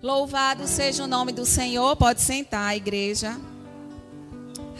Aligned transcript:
Louvado 0.00 0.68
seja 0.68 1.02
o 1.02 1.08
nome 1.08 1.32
do 1.32 1.44
Senhor. 1.44 1.96
Pode 1.96 2.20
sentar, 2.20 2.76
igreja. 2.76 3.36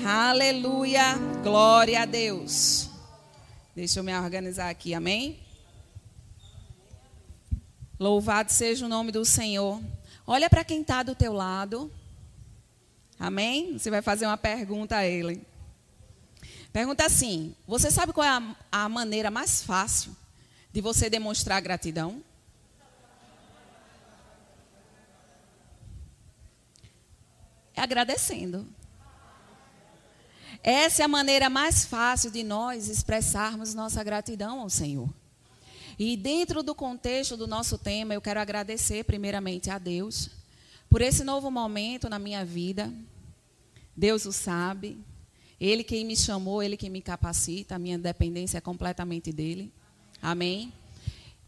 Aleluia. 0.07 1.17
Glória 1.43 2.03
a 2.03 2.05
Deus. 2.05 2.89
Deixa 3.75 3.99
eu 3.99 4.05
me 4.05 4.17
organizar 4.17 4.71
aqui, 4.71 4.95
amém? 4.95 5.41
Louvado 7.99 8.53
seja 8.53 8.87
o 8.87 8.89
nome 8.89 9.11
do 9.11 9.25
Senhor. 9.25 9.83
Olha 10.25 10.49
para 10.49 10.63
quem 10.63 10.83
está 10.83 11.03
do 11.03 11.17
teu 11.17 11.33
lado. 11.33 11.91
Amém? 13.19 13.77
Você 13.77 13.91
vai 13.91 14.01
fazer 14.01 14.25
uma 14.25 14.37
pergunta 14.37 14.99
a 14.99 15.05
ele. 15.05 15.45
Pergunta 16.73 17.05
assim: 17.05 17.57
Você 17.67 17.91
sabe 17.91 18.13
qual 18.13 18.25
é 18.25 18.31
a, 18.31 18.57
a 18.71 18.89
maneira 18.89 19.33
mais 19.33 19.65
fácil 19.65 20.17
de 20.73 20.81
você 20.81 21.11
demonstrar 21.11 21.61
gratidão? 21.61 22.23
Agradecendo. 27.79 28.67
Essa 30.63 31.03
é 31.03 31.05
a 31.05 31.09
maneira 31.09 31.49
mais 31.49 31.85
fácil 31.85 32.31
de 32.31 32.43
nós 32.43 32.89
expressarmos 32.89 33.75
nossa 33.75 34.03
gratidão 34.03 34.61
ao 34.61 34.69
Senhor. 34.69 35.09
E 35.99 36.17
dentro 36.17 36.63
do 36.63 36.75
contexto 36.75 37.37
do 37.37 37.47
nosso 37.47 37.77
tema, 37.77 38.15
eu 38.15 38.21
quero 38.21 38.41
agradecer 38.41 39.05
primeiramente 39.05 39.71
a 39.71 39.79
Deus 39.79 40.31
por 40.89 41.01
esse 41.01 41.25
novo 41.25 41.51
momento 41.51 42.09
na 42.09 42.19
minha 42.19 42.45
vida. 42.45 42.93
Deus 43.97 44.25
o 44.25 44.33
sabe. 44.33 44.99
Ele 45.61 45.83
quem 45.83 46.05
me 46.05 46.17
chamou, 46.17 46.63
ele 46.63 46.77
quem 46.77 46.89
me 46.89 47.03
capacita, 47.03 47.75
a 47.75 47.79
minha 47.79 47.99
dependência 47.99 48.59
é 48.59 48.61
completamente 48.61 49.33
dele. 49.33 49.73
Amém. 50.23 50.73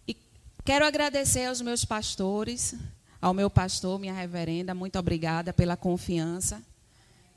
E 0.06 0.16
quero 0.64 0.84
agradecer 0.84 1.46
aos 1.46 1.60
meus 1.60 1.84
pastores, 1.84 2.74
ao 3.20 3.34
meu 3.34 3.50
pastor, 3.50 3.98
minha 3.98 4.14
reverenda, 4.14 4.74
muito 4.74 4.98
obrigada 4.98 5.52
pela 5.52 5.76
confiança, 5.76 6.62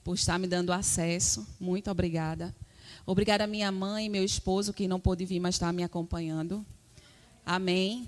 por 0.03 0.16
estar 0.16 0.40
me 0.40 0.48
dando 0.48 0.72
acesso. 0.72 1.45
Muito 1.59 1.92
obrigada. 1.92 2.56
Obrigada 3.06 3.44
à 3.44 3.48
minha 3.48 3.72
mãe 3.72 4.06
e 4.06 4.09
meu 4.09 4.23
esposo, 4.23 4.73
que 4.73 4.88
não 4.88 5.00
pôde 5.00 5.25
vir, 5.25 5.42
mas 5.42 5.56
está 5.56 5.73
me 5.73 5.84
acompanhando. 5.84 6.66
Amém. 7.45 8.08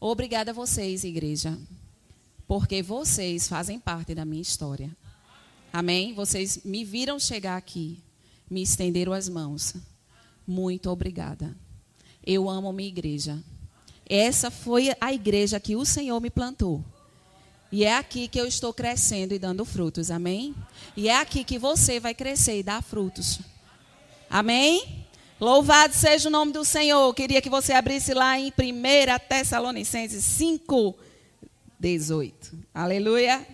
Obrigada 0.00 0.52
a 0.52 0.54
vocês, 0.54 1.04
igreja, 1.04 1.58
porque 2.48 2.82
vocês 2.82 3.46
fazem 3.46 3.78
parte 3.78 4.14
da 4.14 4.24
minha 4.24 4.40
história. 4.40 4.90
Amém? 5.70 6.14
Vocês 6.14 6.62
me 6.64 6.82
viram 6.82 7.18
chegar 7.18 7.56
aqui, 7.56 7.98
me 8.50 8.62
estenderam 8.62 9.12
as 9.12 9.28
mãos. 9.28 9.74
Muito 10.46 10.88
obrigada. 10.90 11.54
Eu 12.24 12.48
amo 12.48 12.72
minha 12.72 12.88
igreja. 12.88 13.42
Essa 14.06 14.50
foi 14.50 14.94
a 15.00 15.12
igreja 15.12 15.60
que 15.60 15.76
o 15.76 15.84
Senhor 15.84 16.20
me 16.20 16.30
plantou. 16.30 16.84
E 17.72 17.86
é 17.86 17.96
aqui 17.96 18.28
que 18.28 18.38
eu 18.38 18.46
estou 18.46 18.70
crescendo 18.74 19.32
e 19.32 19.38
dando 19.38 19.64
frutos. 19.64 20.10
Amém? 20.10 20.54
E 20.94 21.08
é 21.08 21.16
aqui 21.16 21.42
que 21.42 21.58
você 21.58 21.98
vai 21.98 22.14
crescer 22.14 22.58
e 22.58 22.62
dar 22.62 22.82
frutos. 22.82 23.40
Amém? 24.28 25.06
Louvado 25.40 25.94
seja 25.94 26.28
o 26.28 26.30
nome 26.30 26.52
do 26.52 26.66
Senhor. 26.66 27.00
Eu 27.08 27.14
queria 27.14 27.40
que 27.40 27.48
você 27.48 27.72
abrisse 27.72 28.12
lá 28.12 28.38
em 28.38 28.48
1 28.48 28.52
Tessalonicenses 29.26 30.22
5, 30.22 30.94
18. 31.80 32.58
Aleluia. 32.74 33.44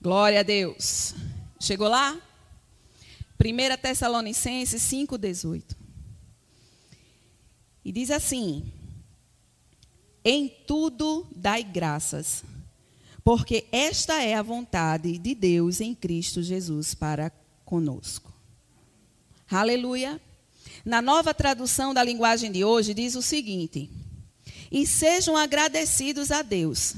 Glória 0.00 0.38
a 0.38 0.44
Deus. 0.44 1.16
Chegou 1.58 1.88
lá? 1.88 2.16
1 3.44 3.76
Tessalonicenses 3.82 4.80
5, 4.82 5.18
18. 5.18 5.76
E 7.84 7.90
diz 7.90 8.12
assim: 8.12 8.72
Em 10.28 10.48
tudo 10.48 11.24
dai 11.30 11.62
graças, 11.62 12.42
porque 13.22 13.64
esta 13.70 14.20
é 14.20 14.34
a 14.34 14.42
vontade 14.42 15.18
de 15.18 15.36
Deus 15.36 15.80
em 15.80 15.94
Cristo 15.94 16.42
Jesus 16.42 16.94
para 16.94 17.30
conosco. 17.64 18.34
Aleluia. 19.48 20.20
Na 20.84 21.00
nova 21.00 21.32
tradução 21.32 21.94
da 21.94 22.02
linguagem 22.02 22.50
de 22.50 22.64
hoje, 22.64 22.92
diz 22.92 23.14
o 23.14 23.22
seguinte: 23.22 23.88
E 24.68 24.84
sejam 24.84 25.36
agradecidos 25.36 26.32
a 26.32 26.42
Deus 26.42 26.94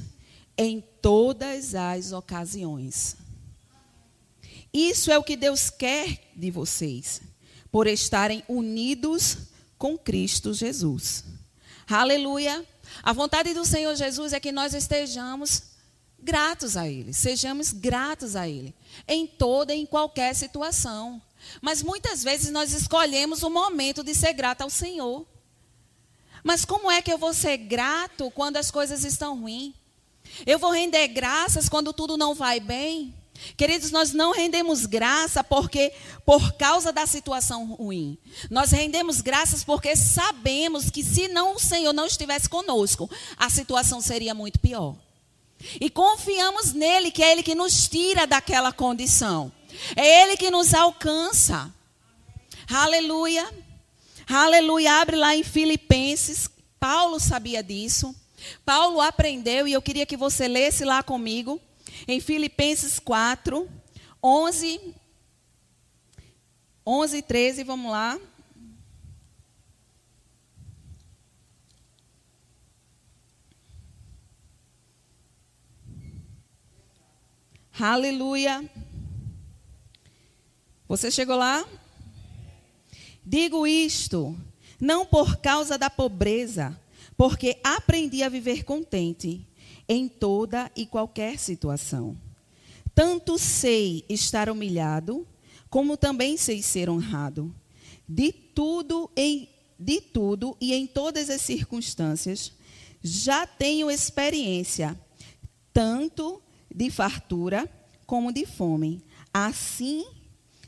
em 0.56 0.82
todas 1.02 1.74
as 1.74 2.12
ocasiões. 2.12 3.14
Isso 4.72 5.12
é 5.12 5.18
o 5.18 5.22
que 5.22 5.36
Deus 5.36 5.68
quer 5.68 6.30
de 6.34 6.50
vocês, 6.50 7.20
por 7.70 7.86
estarem 7.86 8.42
unidos 8.48 9.36
com 9.76 9.98
Cristo 9.98 10.54
Jesus. 10.54 11.24
Aleluia. 11.88 12.66
A 13.02 13.12
vontade 13.12 13.54
do 13.54 13.64
Senhor 13.64 13.94
Jesus 13.94 14.32
é 14.32 14.40
que 14.40 14.52
nós 14.52 14.74
estejamos 14.74 15.62
gratos 16.18 16.76
a 16.76 16.86
Ele, 16.86 17.14
sejamos 17.14 17.72
gratos 17.72 18.36
a 18.36 18.46
Ele, 18.46 18.74
em 19.06 19.26
toda 19.26 19.74
e 19.74 19.80
em 19.80 19.86
qualquer 19.86 20.34
situação. 20.34 21.22
Mas 21.62 21.82
muitas 21.82 22.22
vezes 22.22 22.50
nós 22.50 22.72
escolhemos 22.72 23.42
o 23.42 23.48
momento 23.48 24.04
de 24.04 24.14
ser 24.14 24.32
grato 24.34 24.62
ao 24.62 24.70
Senhor. 24.70 25.26
Mas 26.44 26.64
como 26.64 26.90
é 26.90 27.00
que 27.00 27.12
eu 27.12 27.18
vou 27.18 27.32
ser 27.32 27.56
grato 27.56 28.30
quando 28.32 28.56
as 28.58 28.70
coisas 28.70 29.04
estão 29.04 29.40
ruins? 29.40 29.74
Eu 30.44 30.58
vou 30.58 30.70
render 30.70 31.08
graças 31.08 31.68
quando 31.68 31.92
tudo 31.92 32.16
não 32.18 32.34
vai 32.34 32.60
bem? 32.60 33.14
Queridos, 33.56 33.90
nós 33.90 34.12
não 34.12 34.32
rendemos 34.32 34.86
graça 34.86 35.42
porque 35.42 35.92
por 36.24 36.52
causa 36.52 36.92
da 36.92 37.06
situação 37.06 37.66
ruim. 37.74 38.18
Nós 38.50 38.70
rendemos 38.70 39.20
graças 39.20 39.64
porque 39.64 39.94
sabemos 39.96 40.90
que 40.90 41.02
se 41.04 41.28
não 41.28 41.54
o 41.54 41.60
Senhor 41.60 41.92
não 41.92 42.06
estivesse 42.06 42.48
conosco, 42.48 43.10
a 43.36 43.48
situação 43.48 44.00
seria 44.00 44.34
muito 44.34 44.58
pior. 44.58 44.96
E 45.80 45.90
confiamos 45.90 46.72
nele, 46.72 47.10
que 47.10 47.22
é 47.22 47.32
ele 47.32 47.42
que 47.42 47.54
nos 47.54 47.88
tira 47.88 48.26
daquela 48.26 48.72
condição. 48.72 49.52
É 49.96 50.22
ele 50.22 50.36
que 50.36 50.50
nos 50.50 50.74
alcança. 50.74 51.72
Aleluia. 52.68 53.48
Aleluia. 54.28 55.00
Abre 55.00 55.16
lá 55.16 55.34
em 55.34 55.42
Filipenses. 55.42 56.48
Paulo 56.78 57.18
sabia 57.18 57.62
disso. 57.62 58.14
Paulo 58.64 59.00
aprendeu 59.00 59.66
e 59.66 59.72
eu 59.72 59.82
queria 59.82 60.06
que 60.06 60.16
você 60.16 60.46
lesse 60.46 60.84
lá 60.84 61.02
comigo 61.02 61.60
em 62.06 62.20
Filipenses 62.20 62.98
4, 62.98 63.68
11, 64.22 64.94
11 66.86 67.16
e 67.16 67.22
13, 67.22 67.64
vamos 67.64 67.90
lá. 67.90 68.18
Aleluia. 77.80 78.68
Você 80.88 81.10
chegou 81.10 81.36
lá? 81.36 81.64
Digo 83.24 83.66
isto, 83.66 84.36
não 84.80 85.06
por 85.06 85.36
causa 85.36 85.78
da 85.78 85.88
pobreza, 85.88 86.80
porque 87.16 87.60
aprendi 87.62 88.22
a 88.22 88.28
viver 88.28 88.64
contente 88.64 89.46
em 89.88 90.08
toda 90.08 90.70
e 90.76 90.86
qualquer 90.86 91.38
situação. 91.38 92.16
Tanto 92.94 93.38
sei 93.38 94.04
estar 94.08 94.50
humilhado, 94.50 95.26
como 95.70 95.96
também 95.96 96.36
sei 96.36 96.62
ser 96.62 96.90
honrado. 96.90 97.54
De 98.08 98.32
tudo 98.32 99.10
em 99.16 99.48
de 99.78 100.00
tudo 100.00 100.56
e 100.60 100.74
em 100.74 100.86
todas 100.86 101.30
as 101.30 101.40
circunstâncias, 101.40 102.52
já 103.00 103.46
tenho 103.46 103.90
experiência, 103.90 104.98
tanto 105.72 106.42
de 106.74 106.90
fartura 106.90 107.70
como 108.04 108.32
de 108.32 108.44
fome, 108.44 109.04
assim 109.32 110.04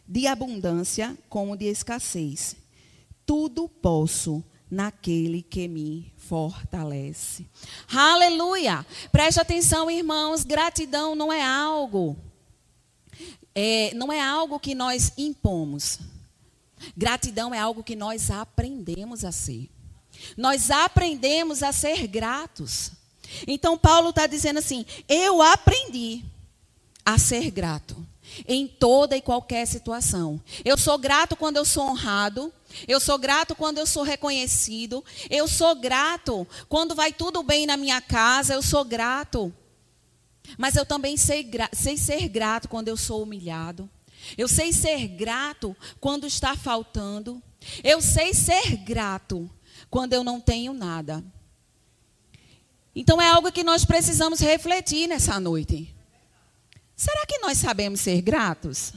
de 0.06 0.26
abundância 0.26 1.19
como 1.28 1.56
de 1.56 1.66
escassez. 1.66 2.54
Tudo 3.26 3.69
posso 3.69 4.44
naquele 4.70 5.42
que 5.42 5.66
me 5.66 6.12
fortalece. 6.30 7.44
Aleluia! 7.92 8.86
Preste 9.10 9.41
atenção, 9.41 9.91
irmãos, 9.91 10.44
gratidão 10.44 11.16
não 11.16 11.32
é 11.32 11.42
algo, 11.42 12.16
é, 13.53 13.92
não 13.94 14.12
é 14.12 14.21
algo 14.21 14.60
que 14.60 14.72
nós 14.72 15.12
impomos. 15.18 15.98
Gratidão 16.97 17.53
é 17.53 17.59
algo 17.59 17.82
que 17.82 17.97
nós 17.97 18.30
aprendemos 18.30 19.24
a 19.24 19.32
ser. 19.32 19.68
Nós 20.36 20.71
aprendemos 20.71 21.65
a 21.65 21.72
ser 21.72 22.06
gratos. 22.06 22.92
Então, 23.44 23.76
Paulo 23.76 24.10
está 24.10 24.28
dizendo 24.28 24.60
assim: 24.60 24.86
eu 25.09 25.42
aprendi 25.42 26.24
a 27.04 27.18
ser 27.18 27.50
grato 27.50 28.06
em 28.47 28.66
toda 28.66 29.16
e 29.16 29.21
qualquer 29.21 29.66
situação. 29.66 30.41
Eu 30.65 30.77
sou 30.77 30.98
grato 30.98 31.36
quando 31.36 31.56
eu 31.56 31.65
sou 31.65 31.84
honrado. 31.84 32.53
Eu 32.86 33.00
sou 33.00 33.18
grato 33.18 33.54
quando 33.54 33.78
eu 33.78 33.86
sou 33.86 34.03
reconhecido. 34.03 35.04
Eu 35.28 35.48
sou 35.48 35.74
grato 35.74 36.47
quando 36.68 36.94
vai 36.94 37.12
tudo 37.12 37.42
bem 37.42 37.66
na 37.66 37.77
minha 37.77 38.00
casa. 38.00 38.54
Eu 38.54 38.62
sou 38.62 38.84
grato. 38.84 39.53
Mas 40.59 40.77
eu 40.77 40.84
também 40.84 41.16
sei, 41.16 41.48
sei 41.72 41.97
ser 41.97 42.28
grato 42.28 42.68
quando 42.68 42.88
eu 42.88 42.97
sou 42.97 43.22
humilhado. 43.22 43.88
Eu 44.36 44.48
sei 44.48 44.72
ser 44.72 45.09
grato 45.09 45.76
quando 46.00 46.26
está 46.26 46.56
faltando. 46.56 47.42
Eu 47.83 48.00
sei 48.00 48.33
ser 48.34 48.76
grato 48.76 49.50
quando 49.91 50.12
eu 50.12 50.22
não 50.22 50.41
tenho 50.41 50.72
nada. 50.72 51.24
Então 52.94 53.21
é 53.21 53.28
algo 53.28 53.53
que 53.53 53.62
nós 53.62 53.84
precisamos 53.84 54.41
refletir 54.41 55.06
nessa 55.06 55.38
noite. 55.38 55.94
Será 57.00 57.24
que 57.24 57.38
nós 57.38 57.56
sabemos 57.56 58.02
ser 58.02 58.20
gratos? 58.20 58.92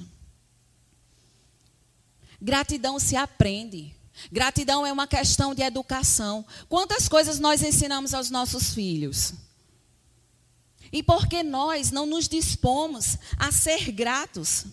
Gratidão 2.41 2.99
se 2.99 3.15
aprende. 3.15 3.95
Gratidão 4.29 4.85
é 4.85 4.91
uma 4.91 5.07
questão 5.07 5.55
de 5.55 5.61
educação. 5.61 6.45
Quantas 6.67 7.07
coisas 7.07 7.39
nós 7.39 7.63
ensinamos 7.63 8.13
aos 8.13 8.29
nossos 8.29 8.73
filhos? 8.73 9.35
E 10.91 11.01
por 11.01 11.27
que 11.27 11.43
nós 11.43 11.91
não 11.91 12.05
nos 12.05 12.27
dispomos 12.27 13.17
a 13.39 13.53
ser 13.53 13.89
gratos? 13.93 14.65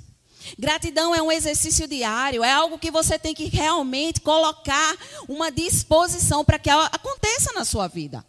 Gratidão 0.58 1.14
é 1.14 1.22
um 1.22 1.30
exercício 1.30 1.86
diário, 1.86 2.42
é 2.42 2.52
algo 2.52 2.80
que 2.80 2.90
você 2.90 3.16
tem 3.16 3.32
que 3.32 3.44
realmente 3.44 4.20
colocar 4.20 4.96
uma 5.28 5.52
disposição 5.52 6.44
para 6.44 6.58
que 6.58 6.68
aconteça 6.68 7.52
na 7.52 7.64
sua 7.64 7.86
vida. 7.86 8.26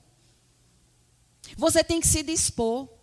Você 1.58 1.84
tem 1.84 2.00
que 2.00 2.08
se 2.08 2.22
dispor. 2.22 3.01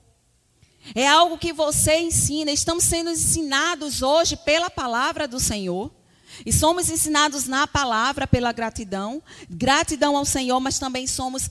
É 0.95 1.07
algo 1.07 1.39
que 1.39 1.53
você 1.53 1.99
ensina. 1.99 2.51
Estamos 2.51 2.85
sendo 2.85 3.11
ensinados 3.11 4.03
hoje 4.03 4.37
pela 4.37 4.71
palavra 4.71 5.29
do 5.29 5.39
Senhor. 5.39 5.93
E 6.45 6.53
somos 6.53 6.89
ensinados 6.89 7.47
na 7.47 7.67
palavra 7.67 8.27
pela 8.27 8.53
gratidão. 8.53 9.23
Gratidão 9.49 10.17
ao 10.17 10.25
Senhor, 10.25 10.61
mas 10.61 10.79
também 10.79 11.07
somos 11.07 11.51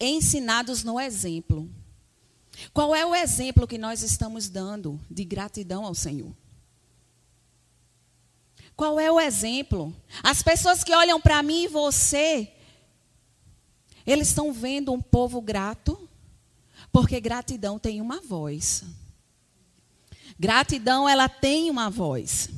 ensinados 0.00 0.84
no 0.84 1.00
exemplo. 1.00 1.68
Qual 2.72 2.94
é 2.94 3.04
o 3.04 3.14
exemplo 3.14 3.66
que 3.66 3.78
nós 3.78 4.02
estamos 4.02 4.48
dando 4.48 5.00
de 5.10 5.24
gratidão 5.24 5.84
ao 5.84 5.94
Senhor? 5.94 6.34
Qual 8.74 9.00
é 9.00 9.10
o 9.10 9.18
exemplo? 9.18 9.94
As 10.22 10.42
pessoas 10.42 10.84
que 10.84 10.94
olham 10.94 11.20
para 11.20 11.42
mim 11.42 11.64
e 11.64 11.68
você, 11.68 12.52
eles 14.06 14.28
estão 14.28 14.52
vendo 14.52 14.92
um 14.92 15.00
povo 15.00 15.40
grato, 15.40 16.05
porque 16.92 17.20
gratidão 17.20 17.78
tem 17.78 18.00
uma 18.00 18.20
voz. 18.20 18.84
Gratidão, 20.38 21.08
ela 21.08 21.28
tem 21.28 21.70
uma 21.70 21.88
voz. 21.88 22.48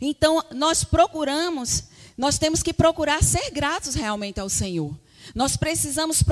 Então, 0.00 0.44
nós 0.52 0.84
procuramos, 0.84 1.84
nós 2.16 2.38
temos 2.38 2.62
que 2.62 2.72
procurar 2.72 3.22
ser 3.22 3.50
gratos 3.50 3.94
realmente 3.94 4.40
ao 4.40 4.48
Senhor. 4.48 4.96
Nós 5.34 5.56
precisamos 5.56 6.22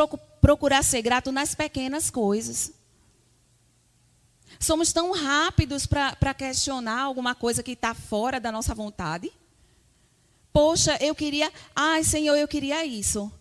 procurar 0.41 0.82
ser 0.82 1.03
grato 1.03 1.31
nas 1.31 1.55
pequenas 1.55 2.11
coisas. 2.11 2.73
Somos 4.59 4.93
tão 4.93 5.12
rápidos 5.12 5.87
para 5.87 6.35
questionar 6.35 7.00
alguma 7.00 7.35
coisa 7.35 7.62
que 7.62 7.73
está 7.73 7.94
fora 7.94 8.38
da 8.38 8.53
nossa 8.53 8.75
vontade. 8.75 9.33
Poxa, 10.53 10.99
eu 11.00 11.15
queria, 11.15 11.50
ai 11.75 12.03
Senhor, 12.03 12.37
eu 12.37 12.49
queria 12.49 12.85
isso, 12.85 13.33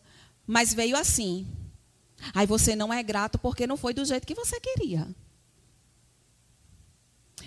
mas 0.45 0.73
veio 0.73 0.95
assim. 0.95 1.47
Aí 2.33 2.45
você 2.45 2.75
não 2.75 2.93
é 2.93 3.01
grato 3.01 3.37
porque 3.37 3.67
não 3.67 3.77
foi 3.77 3.93
do 3.93 4.03
jeito 4.05 4.27
que 4.27 4.35
você 4.35 4.59
queria. 4.59 5.07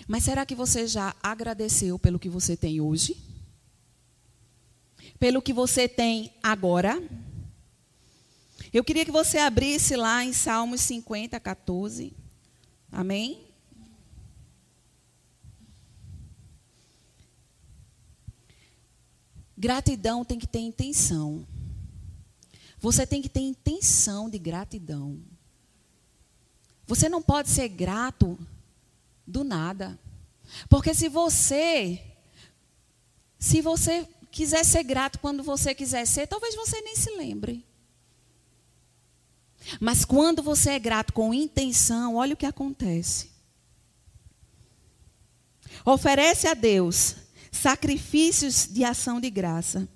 Mas 0.07 0.23
será 0.23 0.45
que 0.45 0.55
você 0.55 0.87
já 0.87 1.15
agradeceu 1.21 1.97
pelo 1.97 2.19
que 2.19 2.29
você 2.29 2.57
tem 2.57 2.81
hoje? 2.81 3.17
Pelo 5.19 5.41
que 5.41 5.53
você 5.53 5.87
tem 5.87 6.33
agora? 6.41 7.01
Eu 8.73 8.83
queria 8.83 9.05
que 9.05 9.11
você 9.11 9.37
abrisse 9.37 9.95
lá 9.95 10.25
em 10.25 10.33
Salmos 10.33 10.81
50, 10.81 11.39
14. 11.39 12.11
Amém? 12.91 13.45
Gratidão 19.55 20.25
tem 20.25 20.37
que 20.37 20.47
ter 20.47 20.59
intenção. 20.59 21.47
Você 22.83 23.07
tem 23.07 23.21
que 23.21 23.29
ter 23.29 23.39
intenção 23.39 24.29
de 24.29 24.37
gratidão. 24.37 25.17
Você 26.85 27.07
não 27.07 27.21
pode 27.21 27.49
ser 27.49 27.69
grato 27.69 28.37
do 29.25 29.41
nada. 29.45 29.97
Porque 30.67 30.93
se 30.93 31.07
você 31.07 32.03
se 33.39 33.61
você 33.61 34.05
quiser 34.29 34.65
ser 34.65 34.83
grato 34.83 35.17
quando 35.19 35.41
você 35.41 35.73
quiser 35.73 36.05
ser, 36.05 36.27
talvez 36.27 36.55
você 36.55 36.81
nem 36.81 36.93
se 36.93 37.15
lembre. 37.15 37.65
Mas 39.79 40.03
quando 40.03 40.43
você 40.43 40.71
é 40.71 40.79
grato 40.79 41.13
com 41.13 41.33
intenção, 41.33 42.15
olha 42.15 42.33
o 42.33 42.37
que 42.37 42.45
acontece. 42.45 43.31
Oferece 45.85 46.49
a 46.49 46.53
Deus 46.53 47.15
sacrifícios 47.49 48.67
de 48.67 48.83
ação 48.83 49.21
de 49.21 49.29
graça 49.29 49.87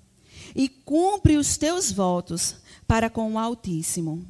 e 0.54 0.68
cumpre 0.68 1.36
os 1.36 1.56
teus 1.56 1.90
votos 1.92 2.56
para 2.86 3.10
com 3.10 3.32
o 3.32 3.38
Altíssimo. 3.38 4.26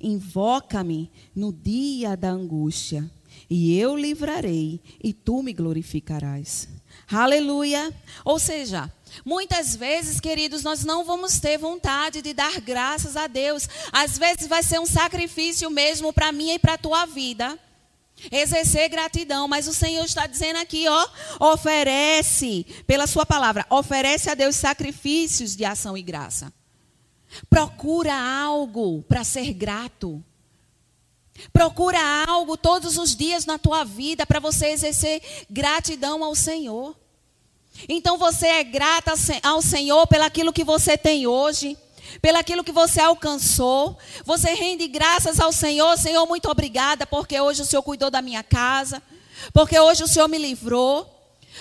Invoca-me 0.00 1.10
no 1.34 1.52
dia 1.52 2.16
da 2.16 2.30
angústia, 2.30 3.10
e 3.48 3.78
eu 3.78 3.96
livrarei, 3.96 4.80
e 5.02 5.12
tu 5.12 5.42
me 5.42 5.52
glorificarás. 5.52 6.68
Aleluia! 7.10 7.94
Ou 8.24 8.38
seja, 8.38 8.92
muitas 9.24 9.76
vezes, 9.76 10.20
queridos, 10.20 10.62
nós 10.62 10.84
não 10.84 11.04
vamos 11.04 11.38
ter 11.38 11.56
vontade 11.56 12.20
de 12.20 12.34
dar 12.34 12.60
graças 12.60 13.16
a 13.16 13.26
Deus. 13.26 13.68
Às 13.92 14.18
vezes 14.18 14.46
vai 14.46 14.62
ser 14.62 14.80
um 14.80 14.86
sacrifício 14.86 15.70
mesmo 15.70 16.12
para 16.12 16.32
mim 16.32 16.50
e 16.50 16.58
para 16.58 16.74
a 16.74 16.78
tua 16.78 17.06
vida. 17.06 17.58
Exercer 18.30 18.88
gratidão, 18.88 19.46
mas 19.46 19.68
o 19.68 19.74
Senhor 19.74 20.04
está 20.04 20.26
dizendo 20.26 20.58
aqui, 20.58 20.86
ó, 20.88 21.08
oferece, 21.52 22.64
pela 22.86 23.06
sua 23.06 23.26
palavra, 23.26 23.66
oferece 23.68 24.30
a 24.30 24.34
Deus 24.34 24.56
sacrifícios 24.56 25.54
de 25.54 25.64
ação 25.64 25.96
e 25.96 26.02
graça. 26.02 26.52
Procura 27.50 28.14
algo 28.14 29.02
para 29.02 29.22
ser 29.22 29.52
grato. 29.52 30.24
Procura 31.52 31.98
algo 32.26 32.56
todos 32.56 32.96
os 32.96 33.14
dias 33.14 33.44
na 33.44 33.58
tua 33.58 33.84
vida 33.84 34.24
para 34.24 34.40
você 34.40 34.68
exercer 34.68 35.22
gratidão 35.50 36.24
ao 36.24 36.34
Senhor. 36.34 36.96
Então 37.88 38.16
você 38.16 38.46
é 38.46 38.64
grata 38.64 39.12
ao 39.42 39.60
Senhor 39.60 40.06
pelaquilo 40.06 40.52
que 40.52 40.64
você 40.64 40.96
tem 40.96 41.26
hoje 41.26 41.76
pelaquilo 42.20 42.64
que 42.64 42.72
você 42.72 43.00
alcançou. 43.00 43.96
Você 44.24 44.54
rende 44.54 44.86
graças 44.88 45.40
ao 45.40 45.52
Senhor. 45.52 45.96
Senhor, 45.96 46.26
muito 46.26 46.50
obrigada, 46.50 47.06
porque 47.06 47.40
hoje 47.40 47.62
o 47.62 47.64
Senhor 47.64 47.82
cuidou 47.82 48.10
da 48.10 48.22
minha 48.22 48.42
casa, 48.42 49.02
porque 49.52 49.78
hoje 49.78 50.04
o 50.04 50.08
Senhor 50.08 50.28
me 50.28 50.38
livrou. 50.38 51.12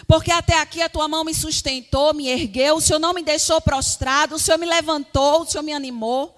Porque 0.08 0.30
até 0.30 0.60
aqui 0.60 0.82
a 0.82 0.90
tua 0.90 1.08
mão 1.08 1.24
me 1.24 1.34
sustentou, 1.34 2.14
me 2.14 2.28
ergueu, 2.28 2.76
o 2.76 2.82
Senhor 2.82 3.00
não 3.00 3.14
me 3.14 3.24
deixou 3.24 3.62
prostrado, 3.62 4.36
o 4.36 4.40
Senhor 4.40 4.58
me 4.58 4.66
levantou, 4.66 5.42
o 5.42 5.46
Senhor 5.46 5.64
me 5.64 5.72
animou. 5.72 6.38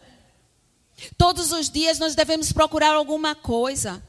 Todos 1.17 1.51
os 1.51 1.69
dias 1.69 1.97
nós 1.97 2.15
devemos 2.15 2.51
procurar 2.51 2.93
alguma 2.93 3.33
coisa, 3.33 4.03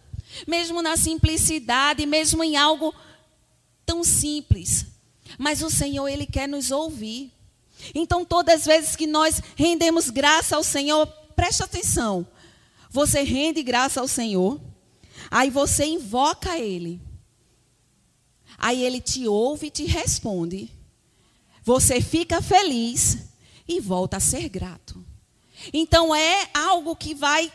mesmo 0.47 0.83
na 0.83 0.97
simplicidade, 0.97 2.05
mesmo 2.05 2.45
em 2.45 2.57
algo 2.57 2.95
tão 3.87 4.05
simples. 4.05 4.87
Mas 5.39 5.63
o 5.63 5.71
Senhor, 5.71 6.09
Ele 6.09 6.27
quer 6.27 6.49
nos 6.49 6.71
ouvir. 6.71 7.33
Então, 7.95 8.25
todas 8.25 8.61
as 8.61 8.67
vezes 8.67 8.97
que 8.97 9.07
nós 9.07 9.41
rendemos 9.57 10.11
graça 10.11 10.57
ao 10.57 10.63
Senhor, 10.63 11.07
preste 11.35 11.63
atenção. 11.63 12.27
Você 12.91 13.23
rende 13.23 13.63
graça 13.63 14.01
ao 14.01 14.09
Senhor, 14.09 14.61
aí 15.31 15.51
você 15.51 15.85
invoca 15.85 16.59
Ele. 16.59 17.01
Aí 18.57 18.83
Ele 18.83 19.01
te 19.01 19.29
ouve 19.29 19.67
e 19.67 19.71
te 19.71 19.85
responde. 19.85 20.71
Você 21.63 22.01
fica 22.01 22.43
feliz 22.43 23.19
e 23.69 23.81
volta 23.81 24.17
a 24.17 24.21
ser 24.21 24.49
grato. 24.49 25.05
Então, 25.73 26.15
é 26.15 26.49
algo 26.55 26.97
que 26.97 27.15
vai 27.15 27.53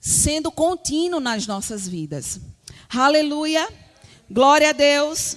sendo 0.00 0.50
contínuo 0.50 1.20
nas 1.20 1.46
nossas 1.46 1.86
vidas. 1.86 2.40
Aleluia. 2.88 3.68
Glória 4.30 4.70
a 4.70 4.72
Deus. 4.72 5.36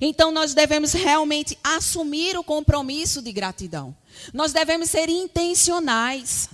Então 0.00 0.30
nós 0.30 0.54
devemos 0.54 0.92
realmente 0.92 1.58
assumir 1.62 2.36
o 2.36 2.44
compromisso 2.44 3.22
de 3.22 3.32
gratidão. 3.32 3.96
Nós 4.32 4.52
devemos 4.52 4.90
ser 4.90 5.08
intencionais. 5.08 6.48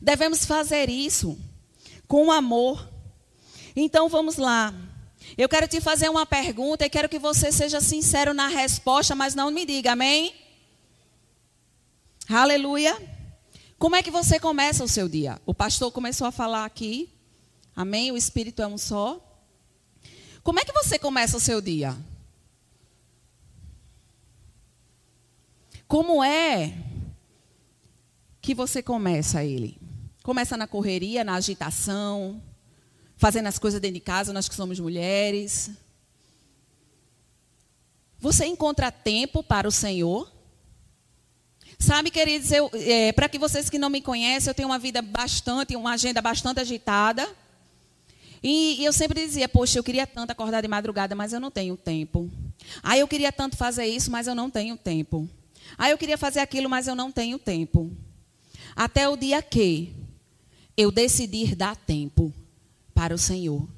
Devemos 0.00 0.44
fazer 0.44 0.88
isso 0.88 1.38
com 2.06 2.30
amor. 2.30 2.88
Então 3.74 4.08
vamos 4.08 4.36
lá. 4.36 4.74
Eu 5.36 5.48
quero 5.48 5.68
te 5.68 5.80
fazer 5.80 6.08
uma 6.08 6.26
pergunta 6.26 6.84
e 6.84 6.90
quero 6.90 7.08
que 7.08 7.18
você 7.18 7.52
seja 7.52 7.80
sincero 7.80 8.34
na 8.34 8.48
resposta, 8.48 9.14
mas 9.14 9.34
não 9.34 9.50
me 9.50 9.64
diga 9.64 9.92
amém. 9.92 10.34
Aleluia. 12.28 12.96
Como 13.78 13.96
é 13.96 14.02
que 14.02 14.10
você 14.10 14.38
começa 14.38 14.84
o 14.84 14.88
seu 14.88 15.08
dia? 15.08 15.40
O 15.46 15.54
pastor 15.54 15.90
começou 15.90 16.26
a 16.26 16.32
falar 16.32 16.64
aqui. 16.64 17.08
Amém? 17.74 18.12
O 18.12 18.16
Espírito 18.16 18.60
é 18.60 18.66
um 18.66 18.76
só. 18.76 19.20
Como 20.42 20.58
é 20.58 20.64
que 20.64 20.72
você 20.72 20.98
começa 20.98 21.36
o 21.36 21.40
seu 21.40 21.60
dia? 21.60 21.96
Como 25.86 26.22
é 26.22 26.72
que 28.40 28.54
você 28.54 28.82
começa 28.82 29.44
ele? 29.44 29.78
Começa 30.22 30.56
na 30.56 30.66
correria, 30.66 31.24
na 31.24 31.34
agitação, 31.34 32.40
fazendo 33.16 33.48
as 33.48 33.58
coisas 33.58 33.80
dentro 33.80 33.94
de 33.94 34.00
casa, 34.00 34.32
nós 34.32 34.48
que 34.48 34.54
somos 34.54 34.78
mulheres. 34.78 35.70
Você 38.18 38.46
encontra 38.46 38.92
tempo 38.92 39.42
para 39.42 39.66
o 39.66 39.72
Senhor? 39.72 40.30
Sabe, 41.78 42.10
queridos, 42.10 42.50
é, 42.74 43.10
para 43.12 43.28
que 43.28 43.38
vocês 43.38 43.70
que 43.70 43.78
não 43.78 43.88
me 43.88 44.02
conhecem, 44.02 44.50
eu 44.50 44.54
tenho 44.54 44.68
uma 44.68 44.78
vida 44.78 45.00
bastante, 45.02 45.74
uma 45.74 45.92
agenda 45.92 46.20
bastante 46.20 46.60
agitada. 46.60 47.28
E, 48.42 48.80
e, 48.80 48.84
eu 48.84 48.92
sempre 48.92 49.24
dizia, 49.24 49.48
poxa, 49.48 49.78
eu 49.78 49.84
queria 49.84 50.06
tanto 50.06 50.30
acordar 50.30 50.62
de 50.62 50.68
madrugada, 50.68 51.14
mas 51.14 51.32
eu 51.32 51.40
não 51.40 51.50
tenho 51.50 51.76
tempo. 51.76 52.30
Aí 52.82 53.00
eu 53.00 53.08
queria 53.08 53.30
tanto 53.30 53.56
fazer 53.56 53.86
isso, 53.86 54.10
mas 54.10 54.26
eu 54.26 54.34
não 54.34 54.48
tenho 54.48 54.76
tempo. 54.76 55.28
Aí 55.76 55.90
eu 55.92 55.98
queria 55.98 56.16
fazer 56.16 56.40
aquilo, 56.40 56.68
mas 56.68 56.88
eu 56.88 56.94
não 56.94 57.12
tenho 57.12 57.38
tempo. 57.38 57.90
Até 58.74 59.08
o 59.08 59.16
dia 59.16 59.42
que 59.42 59.92
eu 60.76 60.90
decidir 60.90 61.54
dar 61.54 61.76
tempo 61.76 62.32
para 62.94 63.14
o 63.14 63.18
Senhor. 63.18 63.68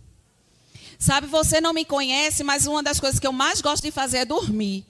Sabe, 0.99 1.27
você 1.27 1.61
não 1.61 1.73
me 1.73 1.85
conhece, 1.85 2.45
mas 2.45 2.67
uma 2.67 2.83
das 2.83 3.01
coisas 3.01 3.19
que 3.19 3.27
eu 3.27 3.33
mais 3.33 3.61
gosto 3.61 3.83
de 3.83 3.91
fazer 3.91 4.19
é 4.19 4.25
dormir. 4.25 4.85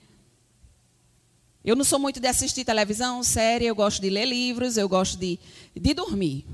Eu 1.64 1.74
não 1.74 1.84
sou 1.84 1.98
muito 1.98 2.20
de 2.20 2.26
assistir 2.26 2.64
televisão, 2.64 3.22
série, 3.22 3.64
eu 3.64 3.74
gosto 3.74 4.02
de 4.02 4.10
ler 4.10 4.26
livros, 4.26 4.76
eu 4.76 4.88
gosto 4.88 5.16
de, 5.16 5.38
de 5.74 5.94
dormir. 5.94 6.44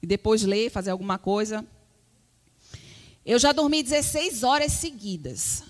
E 0.00 0.06
depois 0.06 0.42
ler, 0.42 0.70
fazer 0.70 0.90
alguma 0.90 1.18
coisa. 1.18 1.66
Eu 3.26 3.40
já 3.40 3.50
dormi 3.50 3.82
16 3.82 4.44
horas 4.44 4.70
seguidas. 4.70 5.64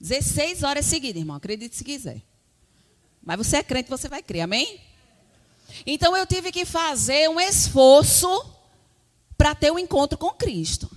16 0.00 0.64
horas 0.64 0.84
seguidas, 0.84 1.20
irmão, 1.20 1.36
acredite 1.36 1.76
se 1.76 1.84
quiser. 1.84 2.20
Mas 3.22 3.38
você 3.38 3.58
é 3.58 3.62
crente, 3.62 3.88
você 3.88 4.08
vai 4.08 4.20
crer, 4.20 4.40
amém? 4.40 4.80
Então 5.86 6.16
eu 6.16 6.26
tive 6.26 6.50
que 6.50 6.64
fazer 6.64 7.30
um 7.30 7.38
esforço 7.38 8.28
para 9.38 9.54
ter 9.54 9.70
um 9.70 9.78
encontro 9.78 10.18
com 10.18 10.30
Cristo. 10.30 10.90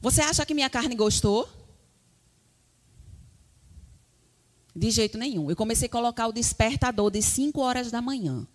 Você 0.00 0.20
acha 0.20 0.46
que 0.46 0.54
minha 0.54 0.70
carne 0.70 0.94
gostou? 0.94 1.48
De 4.74 4.92
jeito 4.92 5.18
nenhum. 5.18 5.50
Eu 5.50 5.56
comecei 5.56 5.86
a 5.86 5.90
colocar 5.90 6.28
o 6.28 6.32
despertador 6.32 7.10
de 7.10 7.20
5 7.20 7.60
horas 7.60 7.90
da 7.90 8.00
manhã. 8.00 8.46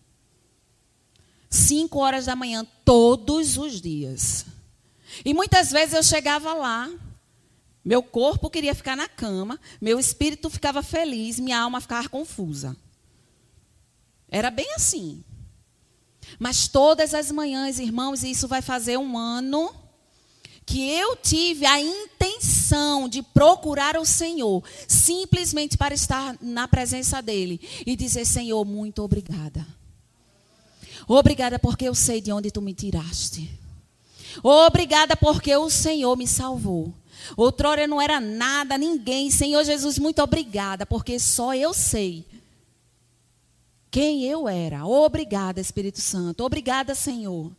5 1.50 2.00
horas 2.00 2.26
da 2.26 2.36
manhã, 2.36 2.66
todos 2.86 3.58
os 3.58 3.82
dias. 3.82 4.46
E 5.24 5.34
muitas 5.34 5.72
vezes 5.72 5.94
eu 5.94 6.04
chegava 6.04 6.54
lá, 6.54 6.90
meu 7.84 8.04
corpo 8.04 8.50
queria 8.50 8.76
ficar 8.76 8.98
na 8.98 9.08
cama, 9.08 9.60
meu 9.80 10.00
espírito 10.00 10.50
ficava 10.50 10.84
feliz, 10.84 11.40
minha 11.40 11.60
alma 11.60 11.80
ficava 11.80 12.10
confusa. 12.10 12.76
Era 14.30 14.52
bem 14.52 14.74
assim. 14.76 15.24
Mas 16.38 16.68
todas 16.68 17.14
as 17.14 17.32
manhãs, 17.32 17.80
irmãos, 17.80 18.24
e 18.24 18.32
isso 18.32 18.48
vai 18.48 18.62
fazer 18.62 18.98
um 18.98 19.18
ano 19.18 19.74
que 20.66 20.90
eu 20.90 21.16
tive 21.16 21.66
a 21.66 21.80
intenção 21.80 23.08
de 23.08 23.24
procurar 23.24 23.96
o 23.96 24.06
Senhor, 24.06 24.62
simplesmente 24.86 25.78
para 25.78 25.96
estar 25.96 26.36
na 26.42 26.68
presença 26.68 27.22
dEle 27.22 27.62
e 27.86 27.96
dizer: 27.96 28.26
Senhor, 28.26 28.66
muito 28.66 29.02
obrigada. 29.02 29.66
Obrigada 31.08 31.58
porque 31.58 31.86
eu 31.86 31.96
sei 31.96 32.20
de 32.20 32.34
onde 32.34 32.52
tu 32.52 32.62
me 32.62 32.74
tiraste. 32.74 33.50
Obrigada 34.44 35.16
porque 35.16 35.56
o 35.56 35.70
Senhor 35.70 36.16
me 36.16 36.28
salvou. 36.28 36.94
Outrora 37.36 37.82
eu 37.82 37.88
não 37.88 38.02
era 38.02 38.20
nada, 38.20 38.78
ninguém. 38.78 39.30
Senhor 39.30 39.64
Jesus, 39.64 39.98
muito 39.98 40.22
obrigada, 40.22 40.86
porque 40.86 41.20
só 41.20 41.54
eu 41.54 41.74
sei 41.74 42.26
quem 43.90 44.24
eu 44.24 44.48
era. 44.48 44.86
Obrigada, 44.86 45.60
Espírito 45.60 46.00
Santo. 46.00 46.44
Obrigada, 46.44 46.94
Senhor. 46.94 47.52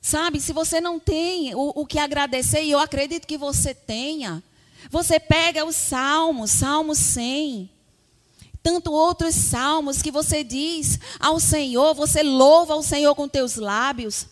Sabe, 0.00 0.40
se 0.40 0.52
você 0.52 0.80
não 0.80 0.98
tem 0.98 1.54
o, 1.54 1.72
o 1.82 1.86
que 1.86 1.98
agradecer, 1.98 2.62
e 2.62 2.70
eu 2.70 2.78
acredito 2.78 3.26
que 3.26 3.36
você 3.36 3.74
tenha, 3.74 4.42
você 4.90 5.20
pega 5.20 5.64
os 5.64 5.76
salmos, 5.76 6.50
Salmo 6.50 6.94
100, 6.94 7.70
tanto 8.62 8.92
outros 8.92 9.34
salmos 9.34 10.00
que 10.00 10.10
você 10.10 10.42
diz 10.42 10.98
ao 11.18 11.38
Senhor, 11.38 11.94
você 11.94 12.22
louva 12.22 12.72
ao 12.72 12.82
Senhor 12.82 13.14
com 13.14 13.28
teus 13.28 13.56
lábios. 13.56 14.26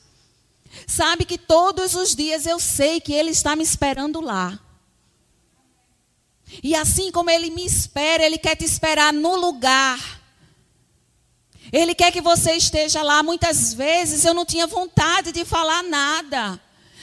Sabe 0.86 1.24
que 1.24 1.38
todos 1.38 1.94
os 1.94 2.14
dias 2.14 2.46
eu 2.46 2.58
sei 2.58 3.00
que 3.00 3.12
Ele 3.12 3.30
está 3.30 3.56
me 3.56 3.62
esperando 3.62 4.20
lá. 4.20 4.58
E 6.62 6.74
assim 6.74 7.10
como 7.10 7.30
Ele 7.30 7.50
me 7.50 7.64
espera, 7.64 8.24
Ele 8.24 8.38
quer 8.38 8.56
te 8.56 8.64
esperar 8.64 9.12
no 9.12 9.36
lugar. 9.36 10.18
Ele 11.72 11.94
quer 11.94 12.10
que 12.10 12.20
você 12.20 12.52
esteja 12.52 13.02
lá. 13.02 13.22
Muitas 13.22 13.74
vezes 13.74 14.24
eu 14.24 14.32
não 14.32 14.46
tinha 14.46 14.66
vontade 14.66 15.32
de 15.32 15.44
falar 15.44 15.82
nada. 15.82 16.60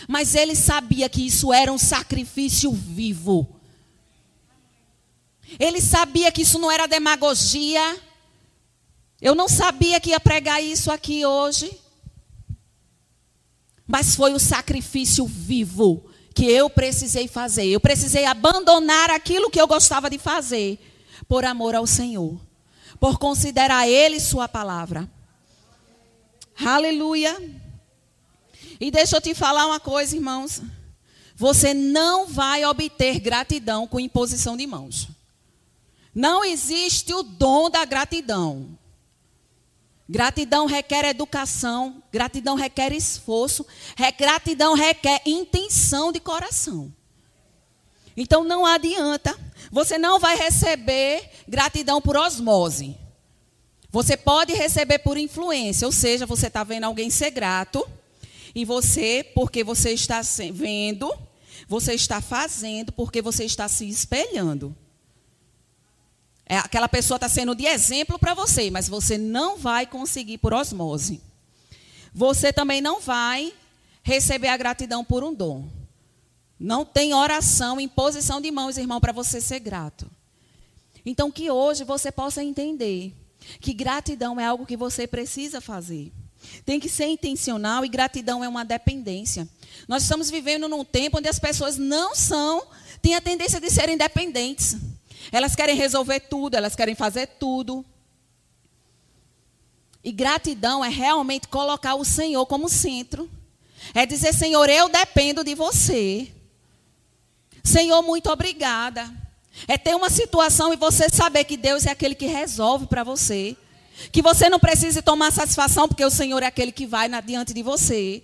Mas 0.08 0.36
Ele 0.36 0.56
sabia 0.56 1.08
que 1.08 1.26
isso 1.26 1.54
era 1.54 1.72
um 1.72 1.78
sacrifício 1.78 2.72
vivo. 2.72 3.48
Ele 5.60 5.80
sabia 5.80 6.32
que 6.32 6.42
isso 6.42 6.58
não 6.58 6.72
era 6.72 6.88
demagogia. 6.88 8.02
Eu 9.22 9.36
não 9.36 9.48
sabia 9.48 10.00
que 10.00 10.10
ia 10.10 10.20
pregar 10.20 10.62
isso 10.62 10.92
aqui 10.92 11.26
hoje. 11.26 11.80
Mas 13.88 14.16
foi 14.16 14.34
o 14.34 14.40
sacrifício 14.40 15.26
vivo 15.26 16.04
que 16.34 16.46
eu 16.46 16.70
precisei 16.70 17.28
fazer. 17.28 17.66
Eu 17.66 17.80
precisei 17.80 18.26
abandonar 18.26 19.10
aquilo 19.10 19.50
que 19.50 19.60
eu 19.60 19.68
gostava 19.68 20.10
de 20.10 20.18
fazer 20.18 20.80
por 21.28 21.46
amor 21.46 21.76
ao 21.76 21.88
Senhor, 21.88 22.40
por 23.00 23.18
considerar 23.18 23.88
Ele 23.88 24.20
Sua 24.20 24.48
palavra. 24.48 25.10
Aleluia. 26.64 27.38
E 28.80 28.92
deixa 28.92 29.18
eu 29.18 29.22
te 29.22 29.34
falar 29.34 29.66
uma 29.68 29.80
coisa, 29.80 30.16
irmãos. 30.16 30.62
Você 31.36 31.74
não 31.74 32.28
vai 32.28 32.66
obter 32.66 33.20
gratidão 33.20 33.88
com 33.88 34.00
imposição 34.00 34.56
de 34.56 34.66
mãos. 34.66 35.08
Não 36.14 36.46
existe 36.46 37.14
o 37.14 37.24
dom 37.24 37.70
da 37.70 37.84
gratidão. 37.84 38.78
Gratidão 40.08 40.68
requer 40.68 41.04
educação, 41.06 42.04
gratidão 42.12 42.56
requer 42.56 42.94
esforço, 42.94 43.66
gratidão 44.18 44.76
requer 44.76 45.22
intenção 45.26 46.12
de 46.12 46.20
coração. 46.20 46.94
Então 48.16 48.44
não 48.44 48.66
adianta, 48.66 49.38
você 49.72 49.98
não 49.98 50.20
vai 50.20 50.38
receber 50.38 51.30
gratidão 51.48 52.00
por 52.00 52.16
osmose. 52.16 52.96
Você 53.90 54.16
pode 54.16 54.54
receber 54.54 55.00
por 55.00 55.18
influência, 55.18 55.88
ou 55.88 55.92
seja, 55.92 56.26
você 56.26 56.48
está 56.48 56.64
vendo 56.64 56.84
alguém 56.84 57.10
ser 57.10 57.32
grato, 57.32 57.88
e 58.54 58.64
você, 58.64 59.26
porque 59.34 59.64
você 59.64 59.92
está 59.92 60.22
vendo, 60.54 61.12
você 61.68 61.94
está 61.94 62.22
fazendo, 62.22 62.92
porque 62.92 63.22
você 63.22 63.44
está 63.44 63.68
se 63.68 63.88
espelhando. 63.88 64.76
É, 66.48 66.58
aquela 66.58 66.88
pessoa 66.88 67.16
está 67.18 67.28
sendo 67.28 67.56
de 67.56 67.66
exemplo 67.66 68.20
para 68.20 68.34
você, 68.34 68.70
mas 68.70 68.88
você 68.88 69.18
não 69.18 69.58
vai 69.58 69.88
conseguir 69.88 70.38
por 70.38 70.54
osmose. 70.54 71.22
Você 72.14 72.54
também 72.54 72.82
não 72.82 73.02
vai 73.02 73.52
receber 74.04 74.50
a 74.50 74.58
gratidão 74.58 75.04
por 75.04 75.24
um 75.24 75.34
dom. 75.34 75.68
Não 76.60 76.86
tem 76.86 77.14
oração, 77.14 77.80
imposição 77.80 78.40
de 78.40 78.52
mãos, 78.52 78.78
irmão, 78.78 79.02
para 79.02 79.12
você 79.12 79.42
ser 79.42 79.60
grato. 79.60 80.10
Então, 81.06 81.32
que 81.32 81.52
hoje 81.52 81.84
você 81.84 82.12
possa 82.12 82.44
entender 82.44 83.14
que 83.60 83.74
gratidão 83.74 84.40
é 84.40 84.46
algo 84.46 84.66
que 84.66 84.78
você 84.78 85.06
precisa 85.06 85.60
fazer. 85.60 86.12
Tem 86.64 86.80
que 86.80 86.88
ser 86.88 87.08
intencional 87.08 87.84
e 87.84 87.90
gratidão 87.90 88.44
é 88.44 88.48
uma 88.48 88.64
dependência. 88.64 89.48
Nós 89.88 90.04
estamos 90.04 90.30
vivendo 90.30 90.68
num 90.68 90.84
tempo 90.84 91.18
onde 91.18 91.28
as 91.28 91.40
pessoas 91.40 91.78
não 91.78 92.16
são, 92.16 92.66
têm 93.02 93.16
a 93.16 93.22
tendência 93.22 93.60
de 93.60 93.70
serem 93.70 93.98
dependentes. 93.98 94.78
Elas 95.32 95.56
querem 95.56 95.76
resolver 95.76 96.22
tudo, 96.22 96.56
elas 96.56 96.76
querem 96.76 96.96
fazer 96.96 97.28
tudo. 97.40 97.86
E 100.04 100.12
gratidão 100.12 100.86
é 100.86 100.90
realmente 100.90 101.48
colocar 101.48 101.96
o 101.96 102.06
Senhor 102.06 102.46
como 102.46 102.70
centro. 102.70 103.30
É 103.94 104.06
dizer, 104.06 104.34
Senhor, 104.34 104.70
eu 104.70 104.88
dependo 104.88 105.44
de 105.44 105.56
você. 105.56 106.32
Senhor, 107.64 108.02
muito 108.04 108.30
obrigada. 108.30 109.12
É 109.68 109.78
ter 109.78 109.96
uma 109.96 110.10
situação 110.10 110.74
e 110.74 110.78
você 110.78 111.10
saber 111.10 111.44
que 111.46 111.58
Deus 111.58 111.86
é 111.86 111.92
aquele 111.92 112.14
que 112.14 112.28
resolve 112.28 112.86
para 112.86 113.04
você. 113.04 113.58
Que 114.12 114.22
você 114.22 114.50
não 114.50 114.60
precise 114.60 115.02
tomar 115.02 115.32
satisfação 115.32 115.88
porque 115.88 116.06
o 116.06 116.12
Senhor 116.12 116.44
é 116.44 116.48
aquele 116.48 116.72
que 116.72 116.86
vai 116.86 117.08
na, 117.08 117.22
diante 117.22 117.54
de 117.54 117.64
você. 117.64 118.22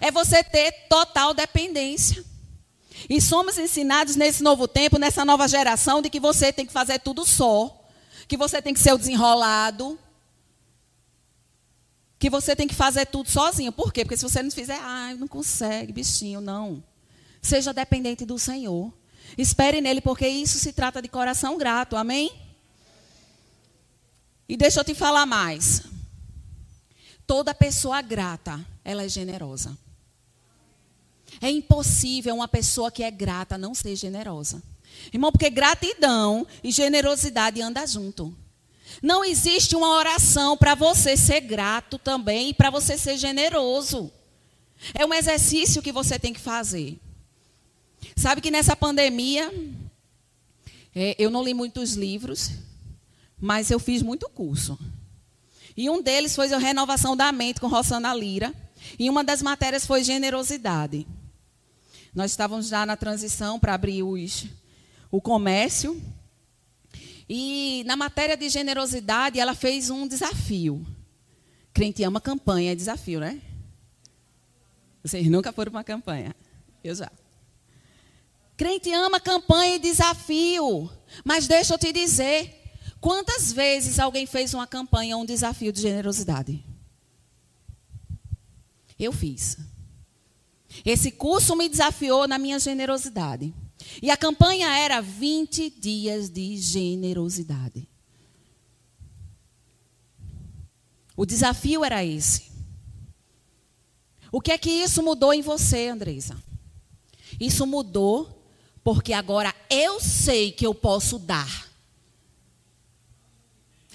É 0.00 0.10
você 0.10 0.42
ter 0.42 0.72
total 0.88 1.34
dependência. 1.34 2.24
E 3.08 3.20
somos 3.20 3.58
ensinados 3.58 4.16
nesse 4.16 4.42
novo 4.42 4.68
tempo, 4.68 4.98
nessa 4.98 5.24
nova 5.24 5.48
geração, 5.48 6.00
de 6.00 6.10
que 6.10 6.20
você 6.20 6.52
tem 6.52 6.66
que 6.66 6.72
fazer 6.72 6.98
tudo 7.00 7.24
só. 7.24 7.86
Que 8.28 8.36
você 8.36 8.62
tem 8.62 8.72
que 8.72 8.80
ser 8.80 8.92
o 8.92 8.98
desenrolado. 8.98 9.98
Que 12.18 12.30
você 12.30 12.54
tem 12.54 12.68
que 12.68 12.74
fazer 12.74 13.06
tudo 13.06 13.28
sozinho. 13.30 13.72
Por 13.72 13.92
quê? 13.92 14.04
Porque 14.04 14.16
se 14.16 14.22
você 14.22 14.42
não 14.42 14.50
fizer, 14.50 14.78
ah, 14.80 15.14
não 15.18 15.26
consegue, 15.26 15.92
bichinho, 15.92 16.40
não. 16.40 16.82
Seja 17.40 17.72
dependente 17.72 18.24
do 18.24 18.38
Senhor. 18.38 18.92
Espere 19.36 19.80
nele, 19.80 20.00
porque 20.00 20.26
isso 20.26 20.58
se 20.58 20.72
trata 20.72 21.02
de 21.02 21.08
coração 21.08 21.58
grato. 21.58 21.96
Amém? 21.96 22.30
E 24.48 24.56
deixa 24.56 24.80
eu 24.80 24.84
te 24.84 24.94
falar 24.94 25.26
mais. 25.26 25.82
Toda 27.26 27.54
pessoa 27.54 28.02
grata, 28.02 28.64
ela 28.84 29.04
é 29.04 29.08
generosa. 29.08 29.76
É 31.42 31.50
impossível 31.50 32.36
uma 32.36 32.46
pessoa 32.46 32.90
que 32.92 33.02
é 33.02 33.10
grata 33.10 33.58
não 33.58 33.74
ser 33.74 33.96
generosa. 33.96 34.62
Irmão, 35.12 35.32
porque 35.32 35.50
gratidão 35.50 36.46
e 36.62 36.70
generosidade 36.70 37.60
andam 37.60 37.84
junto. 37.84 38.32
Não 39.02 39.24
existe 39.24 39.74
uma 39.74 39.88
oração 39.96 40.56
para 40.56 40.76
você 40.76 41.16
ser 41.16 41.40
grato 41.40 41.98
também 41.98 42.50
e 42.50 42.54
para 42.54 42.70
você 42.70 42.96
ser 42.96 43.18
generoso. 43.18 44.12
É 44.94 45.04
um 45.04 45.12
exercício 45.12 45.82
que 45.82 45.90
você 45.90 46.16
tem 46.16 46.32
que 46.32 46.38
fazer. 46.38 46.96
Sabe 48.14 48.40
que 48.40 48.50
nessa 48.50 48.76
pandemia, 48.76 49.52
é, 50.94 51.16
eu 51.18 51.28
não 51.28 51.42
li 51.42 51.54
muitos 51.54 51.94
livros, 51.94 52.50
mas 53.40 53.68
eu 53.68 53.80
fiz 53.80 54.00
muito 54.00 54.28
curso. 54.28 54.78
E 55.76 55.90
um 55.90 56.00
deles 56.00 56.36
foi 56.36 56.52
a 56.52 56.58
renovação 56.58 57.16
da 57.16 57.32
mente 57.32 57.60
com 57.60 57.66
Rosana 57.66 58.14
Lira. 58.14 58.54
E 58.96 59.10
uma 59.10 59.24
das 59.24 59.42
matérias 59.42 59.84
foi 59.84 60.04
generosidade. 60.04 61.04
Nós 62.14 62.30
estávamos 62.32 62.68
já 62.68 62.84
na 62.84 62.96
transição 62.96 63.58
para 63.58 63.72
abrir 63.72 64.02
os, 64.02 64.46
o 65.10 65.20
comércio. 65.20 66.00
E 67.28 67.82
na 67.86 67.96
matéria 67.96 68.36
de 68.36 68.48
generosidade, 68.50 69.40
ela 69.40 69.54
fez 69.54 69.88
um 69.88 70.06
desafio. 70.06 70.86
Crente 71.72 72.04
ama 72.04 72.20
campanha, 72.20 72.72
é 72.72 72.74
desafio, 72.74 73.18
né? 73.18 73.40
Vocês 75.02 75.26
nunca 75.26 75.52
foram 75.52 75.72
para 75.72 75.78
uma 75.78 75.84
campanha. 75.84 76.36
Eu 76.84 76.94
já. 76.94 77.10
Crente 78.58 78.92
ama 78.92 79.18
campanha 79.18 79.76
e 79.76 79.78
desafio. 79.78 80.90
Mas 81.24 81.46
deixa 81.46 81.72
eu 81.72 81.78
te 81.78 81.92
dizer, 81.92 82.72
quantas 83.00 83.50
vezes 83.50 83.98
alguém 83.98 84.26
fez 84.26 84.52
uma 84.52 84.66
campanha, 84.66 85.16
um 85.16 85.24
desafio 85.24 85.72
de 85.72 85.80
generosidade? 85.80 86.62
Eu 88.98 89.12
fiz. 89.12 89.56
Esse 90.84 91.10
curso 91.10 91.54
me 91.54 91.68
desafiou 91.68 92.26
na 92.26 92.38
minha 92.38 92.58
generosidade. 92.58 93.54
E 94.00 94.10
a 94.10 94.16
campanha 94.16 94.68
era 94.76 95.00
20 95.00 95.70
dias 95.70 96.30
de 96.30 96.56
generosidade. 96.56 97.88
O 101.16 101.26
desafio 101.26 101.84
era 101.84 102.04
esse. 102.04 102.50
O 104.30 104.40
que 104.40 104.50
é 104.50 104.56
que 104.56 104.70
isso 104.70 105.02
mudou 105.02 105.34
em 105.34 105.42
você, 105.42 105.88
Andresa? 105.88 106.42
Isso 107.38 107.66
mudou 107.66 108.42
porque 108.82 109.12
agora 109.12 109.54
eu 109.70 110.00
sei 110.00 110.50
que 110.50 110.66
eu 110.66 110.74
posso 110.74 111.18
dar. 111.18 111.70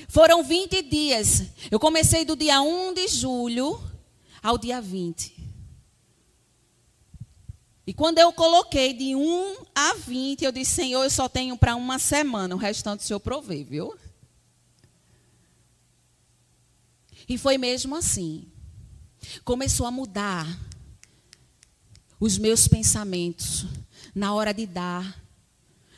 Foram 0.08 0.44
20 0.44 0.82
dias. 0.84 1.44
Eu 1.72 1.80
comecei 1.80 2.24
do 2.24 2.36
dia 2.36 2.62
1 2.62 2.94
de 2.94 3.08
julho 3.08 3.82
ao 4.42 4.58
dia 4.58 4.80
20. 4.80 5.37
E 7.88 7.94
quando 7.94 8.18
eu 8.18 8.34
coloquei 8.34 8.94
de 8.94 9.16
1 9.16 9.66
a 9.74 9.94
20, 9.94 10.44
eu 10.44 10.52
disse: 10.52 10.76
Senhor, 10.76 11.06
eu 11.06 11.10
só 11.10 11.30
tenho 11.30 11.58
para 11.58 11.74
uma 11.78 11.98
semana, 11.98 12.54
o 12.54 12.58
restante 12.58 13.00
o 13.00 13.04
Senhor 13.04 13.20
provê, 13.22 13.64
viu? 13.64 13.98
E 17.30 17.38
foi 17.38 17.58
mesmo 17.58 17.96
assim. 17.96 18.52
Começou 19.46 19.86
a 19.86 19.92
mudar 19.92 20.46
os 22.20 22.38
meus 22.38 22.68
pensamentos 22.68 23.66
na 24.14 24.34
hora 24.34 24.54
de 24.54 24.66
dar, 24.66 25.24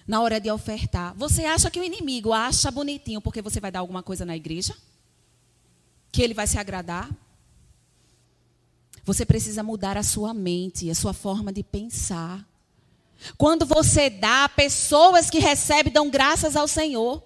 na 0.07 0.21
hora 0.21 0.39
de 0.39 0.51
ofertar. 0.51 1.15
Você 1.15 1.43
acha 1.45 1.71
que 1.71 1.79
o 1.79 1.83
inimigo 1.83 2.31
acha 2.31 2.69
bonitinho 2.69 3.19
porque 3.19 3.41
você 3.41 3.59
vai 3.59 3.71
dar 3.71 3.79
alguma 3.79 4.03
coisa 4.03 4.23
na 4.23 4.35
igreja? 4.35 4.75
Que 6.11 6.21
ele 6.21 6.35
vai 6.35 6.45
se 6.45 6.59
agradar? 6.59 7.09
Você 9.09 9.25
precisa 9.25 9.63
mudar 9.63 9.97
a 9.97 10.03
sua 10.03 10.35
mente, 10.35 10.87
a 10.87 10.93
sua 10.93 11.13
forma 11.13 11.51
de 11.51 11.63
pensar. 11.63 12.47
Quando 13.39 13.65
você 13.65 14.07
dá, 14.07 14.47
pessoas 14.47 15.31
que 15.31 15.39
recebem 15.39 15.91
dão 15.91 16.11
graças 16.11 16.55
ao 16.55 16.67
Senhor. 16.67 17.23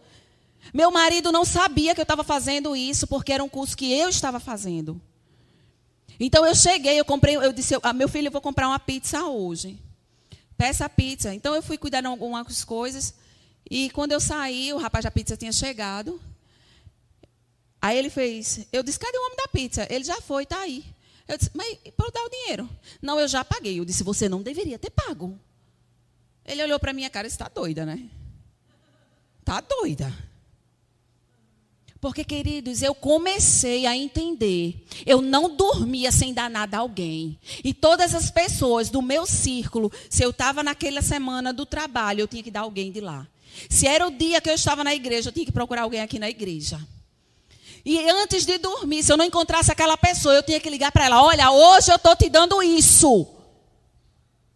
Meu 0.73 0.89
marido 0.89 1.29
não 1.29 1.43
sabia 1.43 1.93
que 1.93 1.99
eu 1.99 2.03
estava 2.03 2.23
fazendo 2.23 2.73
isso 2.73 3.05
porque 3.05 3.33
era 3.33 3.43
um 3.43 3.49
curso 3.49 3.75
que 3.75 3.91
eu 3.91 4.07
estava 4.07 4.39
fazendo. 4.39 5.01
Então 6.17 6.45
eu 6.45 6.55
cheguei, 6.55 6.97
eu 6.97 7.03
comprei, 7.03 7.35
eu 7.35 7.51
disse, 7.51 7.77
ah, 7.83 7.91
meu 7.91 8.07
filho, 8.07 8.27
eu 8.27 8.31
vou 8.31 8.39
comprar 8.39 8.69
uma 8.69 8.79
pizza 8.79 9.25
hoje. 9.25 9.77
Peça 10.57 10.85
a 10.85 10.89
pizza. 10.89 11.33
Então 11.33 11.53
eu 11.53 11.61
fui 11.61 11.77
cuidar 11.77 11.99
de 11.99 12.07
algumas 12.07 12.63
coisas. 12.63 13.13
E 13.69 13.89
quando 13.89 14.13
eu 14.13 14.21
saí, 14.21 14.71
o 14.71 14.77
rapaz 14.77 15.03
da 15.03 15.11
pizza 15.11 15.35
tinha 15.35 15.51
chegado. 15.51 16.17
Aí 17.81 17.97
ele 17.97 18.09
fez, 18.09 18.67
eu 18.71 18.81
disse, 18.81 18.97
cadê 18.97 19.17
o 19.17 19.25
homem 19.25 19.35
da 19.35 19.49
pizza? 19.49 19.85
Ele 19.89 20.05
já 20.05 20.21
foi, 20.21 20.43
está 20.43 20.61
aí. 20.61 20.85
Eu 21.27 21.37
disse, 21.37 21.51
mas 21.53 21.77
para 21.95 22.07
eu 22.07 22.11
dar 22.11 22.23
o 22.23 22.29
dinheiro? 22.29 22.69
Não, 23.01 23.19
eu 23.19 23.27
já 23.27 23.43
paguei. 23.45 23.79
Eu 23.79 23.85
disse, 23.85 24.03
você 24.03 24.27
não 24.27 24.41
deveria 24.41 24.77
ter 24.77 24.89
pago. 24.89 25.39
Ele 26.45 26.63
olhou 26.63 26.79
para 26.79 26.93
minha 26.93 27.09
cara 27.09 27.27
e 27.27 27.29
disse, 27.29 27.35
está 27.35 27.47
doida, 27.47 27.85
né? 27.85 28.09
Está 29.39 29.61
doida. 29.61 30.13
Porque, 32.03 32.25
queridos, 32.25 32.81
eu 32.81 32.93
comecei 32.93 33.85
a 33.85 33.95
entender. 33.95 34.85
Eu 35.05 35.21
não 35.21 35.55
dormia 35.55 36.11
sem 36.11 36.33
dar 36.33 36.49
nada 36.49 36.75
a 36.75 36.81
alguém. 36.81 37.39
E 37.63 37.73
todas 37.73 38.13
as 38.13 38.29
pessoas 38.29 38.89
do 38.89 39.01
meu 39.01 39.25
círculo, 39.25 39.89
se 40.09 40.21
eu 40.21 40.31
estava 40.31 40.61
naquela 40.61 41.01
semana 41.01 41.53
do 41.53 41.65
trabalho, 41.65 42.19
eu 42.19 42.27
tinha 42.27 42.43
que 42.43 42.51
dar 42.51 42.61
alguém 42.61 42.91
de 42.91 42.99
lá. 42.99 43.25
Se 43.69 43.87
era 43.87 44.05
o 44.05 44.11
dia 44.11 44.41
que 44.41 44.49
eu 44.49 44.55
estava 44.55 44.83
na 44.83 44.93
igreja, 44.93 45.29
eu 45.29 45.33
tinha 45.33 45.45
que 45.45 45.51
procurar 45.53 45.83
alguém 45.83 46.01
aqui 46.01 46.19
na 46.19 46.29
igreja. 46.29 46.77
E 47.85 48.09
antes 48.09 48.45
de 48.45 48.57
dormir, 48.57 49.03
se 49.03 49.11
eu 49.11 49.17
não 49.17 49.25
encontrasse 49.25 49.71
aquela 49.71 49.97
pessoa, 49.97 50.33
eu 50.33 50.43
tinha 50.43 50.59
que 50.59 50.69
ligar 50.69 50.91
para 50.91 51.05
ela: 51.05 51.21
Olha, 51.21 51.51
hoje 51.51 51.91
eu 51.91 51.97
estou 51.97 52.15
te 52.15 52.29
dando 52.29 52.63
isso. 52.63 53.27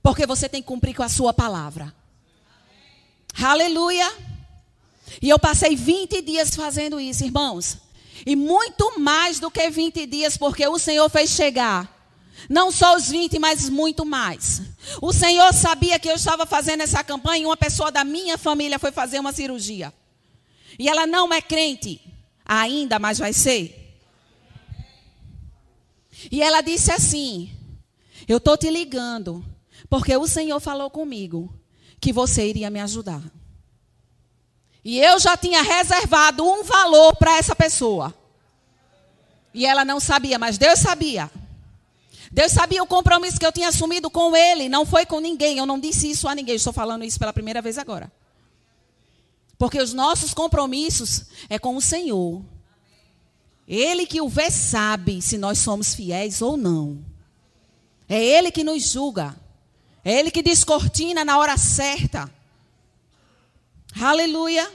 Porque 0.01 0.25
você 0.25 0.47
tem 0.47 0.61
que 0.61 0.67
cumprir 0.67 0.95
com 0.95 1.03
a 1.03 1.09
sua 1.09 1.33
palavra. 1.33 1.93
Aleluia. 3.41 4.09
E 5.21 5.27
eu 5.27 5.37
passei 5.37 5.75
20 5.75 6.21
dias 6.21 6.55
fazendo 6.55 6.99
isso, 6.99 7.25
irmãos. 7.25 7.77
E 8.25 8.35
muito 8.35 8.99
mais 8.99 9.39
do 9.39 9.51
que 9.51 9.69
20 9.69 10.05
dias, 10.05 10.37
porque 10.37 10.65
o 10.65 10.79
Senhor 10.79 11.09
fez 11.09 11.31
chegar. 11.31 11.93
Não 12.49 12.71
só 12.71 12.95
os 12.95 13.09
20, 13.09 13.39
mas 13.39 13.69
muito 13.69 14.05
mais. 14.05 14.61
O 15.01 15.11
Senhor 15.11 15.53
sabia 15.53 15.99
que 15.99 16.09
eu 16.09 16.15
estava 16.15 16.45
fazendo 16.45 16.81
essa 16.81 17.03
campanha 17.03 17.43
e 17.43 17.45
uma 17.45 17.57
pessoa 17.57 17.91
da 17.91 18.03
minha 18.03 18.37
família 18.37 18.79
foi 18.79 18.91
fazer 18.91 19.19
uma 19.19 19.33
cirurgia. 19.33 19.93
E 20.79 20.87
ela 20.87 21.05
não 21.05 21.33
é 21.33 21.41
crente 21.41 21.99
ainda, 22.47 22.97
mas 22.97 23.19
vai 23.19 23.33
ser. 23.33 23.99
E 26.31 26.41
ela 26.41 26.61
disse 26.61 26.91
assim: 26.91 27.51
Eu 28.27 28.37
estou 28.37 28.57
te 28.57 28.69
ligando, 28.69 29.45
porque 29.89 30.15
o 30.15 30.27
Senhor 30.27 30.59
falou 30.59 30.89
comigo 30.89 31.53
que 31.99 32.13
você 32.13 32.47
iria 32.47 32.69
me 32.69 32.79
ajudar. 32.79 33.21
E 34.83 34.99
eu 34.99 35.19
já 35.19 35.35
tinha 35.35 35.61
reservado 35.61 36.45
um 36.45 36.63
valor 36.63 37.15
para 37.17 37.37
essa 37.37 37.55
pessoa. 37.55 38.13
E 39.53 39.65
ela 39.65 39.83
não 39.83 39.99
sabia, 39.99 40.39
mas 40.39 40.57
Deus 40.57 40.79
sabia. 40.79 41.29
Deus 42.31 42.51
sabia 42.51 42.83
o 42.83 42.87
compromisso 42.87 43.39
que 43.39 43.45
eu 43.45 43.51
tinha 43.51 43.69
assumido 43.69 44.09
com 44.09 44.35
ele, 44.35 44.69
não 44.69 44.85
foi 44.85 45.05
com 45.05 45.19
ninguém. 45.19 45.57
Eu 45.57 45.65
não 45.65 45.79
disse 45.79 46.09
isso 46.09 46.27
a 46.27 46.35
ninguém, 46.35 46.55
estou 46.55 46.71
falando 46.71 47.03
isso 47.03 47.19
pela 47.19 47.33
primeira 47.33 47.61
vez 47.61 47.77
agora. 47.77 48.11
Porque 49.57 49.81
os 49.81 49.93
nossos 49.93 50.33
compromissos 50.33 51.25
é 51.49 51.57
com 51.57 51.75
o 51.75 51.81
Senhor. 51.81 52.43
Ele 53.67 54.05
que 54.05 54.21
o 54.21 54.29
vê 54.29 54.49
sabe 54.49 55.21
se 55.21 55.37
nós 55.37 55.57
somos 55.59 55.93
fiéis 55.93 56.41
ou 56.41 56.55
não. 56.55 57.03
É 58.07 58.23
ele 58.23 58.51
que 58.51 58.63
nos 58.63 58.83
julga. 58.83 59.35
É 60.05 60.19
ele 60.19 60.31
que 60.31 60.41
descortina 60.41 61.25
na 61.25 61.37
hora 61.37 61.57
certa. 61.57 62.31
Aleluia. 63.99 64.71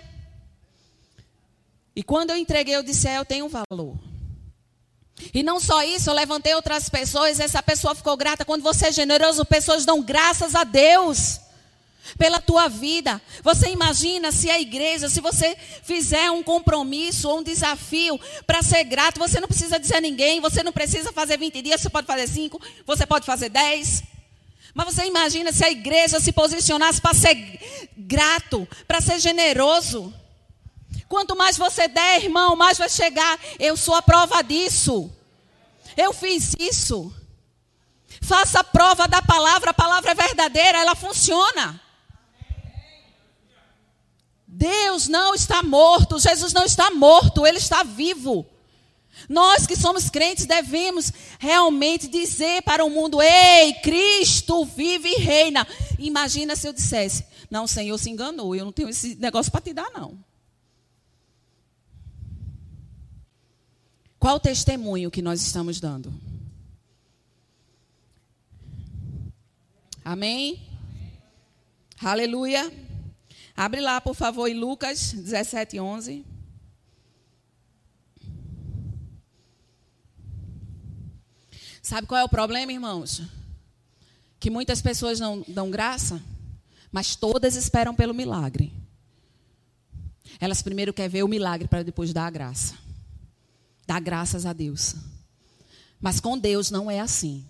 E 1.95 2.03
quando 2.03 2.31
eu 2.31 2.37
entreguei, 2.37 2.77
eu 2.77 2.83
disse: 2.83 3.09
é, 3.09 3.19
eu 3.19 3.25
tenho 3.25 3.47
um 3.47 3.49
valor. 3.49 3.97
E 5.33 5.43
não 5.43 5.61
só 5.61 5.83
isso, 5.85 6.11
eu 6.11 6.15
levantei 6.15 6.55
outras 6.55 6.89
pessoas, 6.89 7.39
essa 7.39 7.63
pessoa 7.63 7.95
ficou 7.95 8.17
grata. 8.17 8.45
Quando 8.45 8.63
você 8.63 8.89
é 8.89 8.93
generoso, 8.93 9.45
pessoas 9.45 9.85
dão 9.85 10.03
graças 10.03 10.55
a 10.55 10.65
Deus 10.65 11.41
pela 12.19 12.41
tua 12.41 12.69
vida. 12.69 13.21
Você 13.43 13.71
imagina 13.71 14.33
se 14.33 14.51
a 14.51 14.61
igreja, 14.61 15.09
se 15.09 15.21
você 15.21 15.57
fizer 15.83 16.31
um 16.31 16.43
compromisso 16.43 17.29
ou 17.29 17.39
um 17.39 17.43
desafio 17.43 18.19
para 18.47 18.63
ser 18.63 18.85
grato, 18.85 19.19
você 19.19 19.41
não 19.41 19.49
precisa 19.49 19.79
dizer 19.79 19.97
a 19.97 20.01
ninguém, 20.01 20.41
você 20.41 20.63
não 20.63 20.73
precisa 20.73 21.13
fazer 21.13 21.39
20 21.39 21.63
dias, 21.63 21.81
você 21.81 21.91
pode 21.91 22.07
fazer 22.07 22.29
5, 22.29 22.61
você 22.87 23.07
pode 23.07 23.27
fazer 23.27 23.49
10. 23.49 24.05
Mas 24.75 24.95
você 24.95 25.05
imagina 25.07 25.53
se 25.53 25.65
a 25.65 25.71
igreja 25.71 26.19
se 26.19 26.33
posicionasse 26.33 27.01
para 27.01 27.15
ser 27.15 27.37
grato, 27.97 28.67
para 28.87 29.01
ser 29.01 29.19
generoso. 29.19 30.13
Quanto 31.09 31.37
mais 31.37 31.59
você 31.59 31.89
der, 31.89 32.25
irmão, 32.25 32.57
mais 32.57 32.79
vai 32.79 32.89
chegar. 32.89 33.39
Eu 33.59 33.77
sou 33.77 33.95
a 33.95 34.01
prova 34.01 34.43
disso. 34.43 35.11
Eu 35.95 36.13
fiz 36.15 36.55
isso. 36.59 37.13
Faça 38.23 38.61
a 38.61 38.65
prova 38.65 39.07
da 39.07 39.21
palavra, 39.21 39.73
a 39.73 39.75
palavra 39.75 40.13
é 40.13 40.15
verdadeira, 40.15 40.79
ela 40.79 40.95
funciona. 40.95 41.82
Deus 44.63 45.09
não 45.09 45.35
está 45.35 45.61
morto, 45.61 46.21
Jesus 46.21 46.53
não 46.53 46.65
está 46.65 46.89
morto, 46.93 47.45
ele 47.45 47.59
está 47.59 47.83
vivo. 47.83 48.47
Nós 49.29 49.67
que 49.67 49.75
somos 49.75 50.09
crentes 50.09 50.47
devemos 50.47 51.13
realmente 51.41 52.07
dizer 52.07 52.63
para 52.63 52.85
o 52.85 52.91
mundo: 52.91 53.21
Ei, 53.21 53.75
Cristo 53.83 54.65
vive 54.65 55.09
e 55.09 55.21
reina. 55.21 55.67
Imagina 55.99 56.55
se 56.55 56.69
eu 56.69 56.73
dissesse: 56.73 57.27
Não, 57.51 57.67
Senhor 57.67 57.99
se 57.99 58.09
enganou, 58.09 58.55
eu 58.55 58.65
não 58.65 58.71
tenho 58.71 58.89
esse 58.89 59.17
negócio 59.17 59.51
para 59.51 59.61
te 59.61 59.73
dar, 59.73 59.91
não. 59.91 60.17
Qual 64.17 64.37
o 64.37 64.41
testemunho 64.41 65.11
que 65.11 65.21
nós 65.21 65.43
estamos 65.43 65.81
dando? 65.81 66.15
Amém? 70.05 70.63
Aleluia. 72.01 72.92
Abre 73.57 73.81
lá, 73.81 74.01
por 74.01 74.15
favor, 74.15 74.49
em 74.49 74.55
Lucas 74.55 75.13
17, 75.13 75.79
11. 75.79 76.25
Sabe 81.83 82.07
qual 82.07 82.21
é 82.21 82.25
o 82.25 82.29
problema, 82.29 82.73
irmãos? 82.73 83.23
Que 84.39 84.49
muitas 84.49 84.81
pessoas 84.81 85.21
não 85.21 85.45
dão 85.47 85.71
graça, 85.71 86.23
mas 86.91 87.17
todas 87.17 87.57
esperam 87.57 87.95
pelo 87.95 88.15
milagre. 88.15 88.73
Elas 90.41 90.63
primeiro 90.63 90.93
querem 90.93 91.11
ver 91.11 91.23
o 91.23 91.29
milagre 91.29 91.69
para 91.69 91.83
depois 91.83 92.13
dar 92.13 92.27
a 92.27 92.31
graça. 92.31 92.75
Dar 93.87 94.01
graças 94.01 94.47
a 94.47 94.53
Deus. 94.53 94.95
Mas 96.01 96.19
com 96.19 96.39
Deus 96.39 96.71
não 96.71 96.91
é 96.91 97.01
assim. 97.01 97.45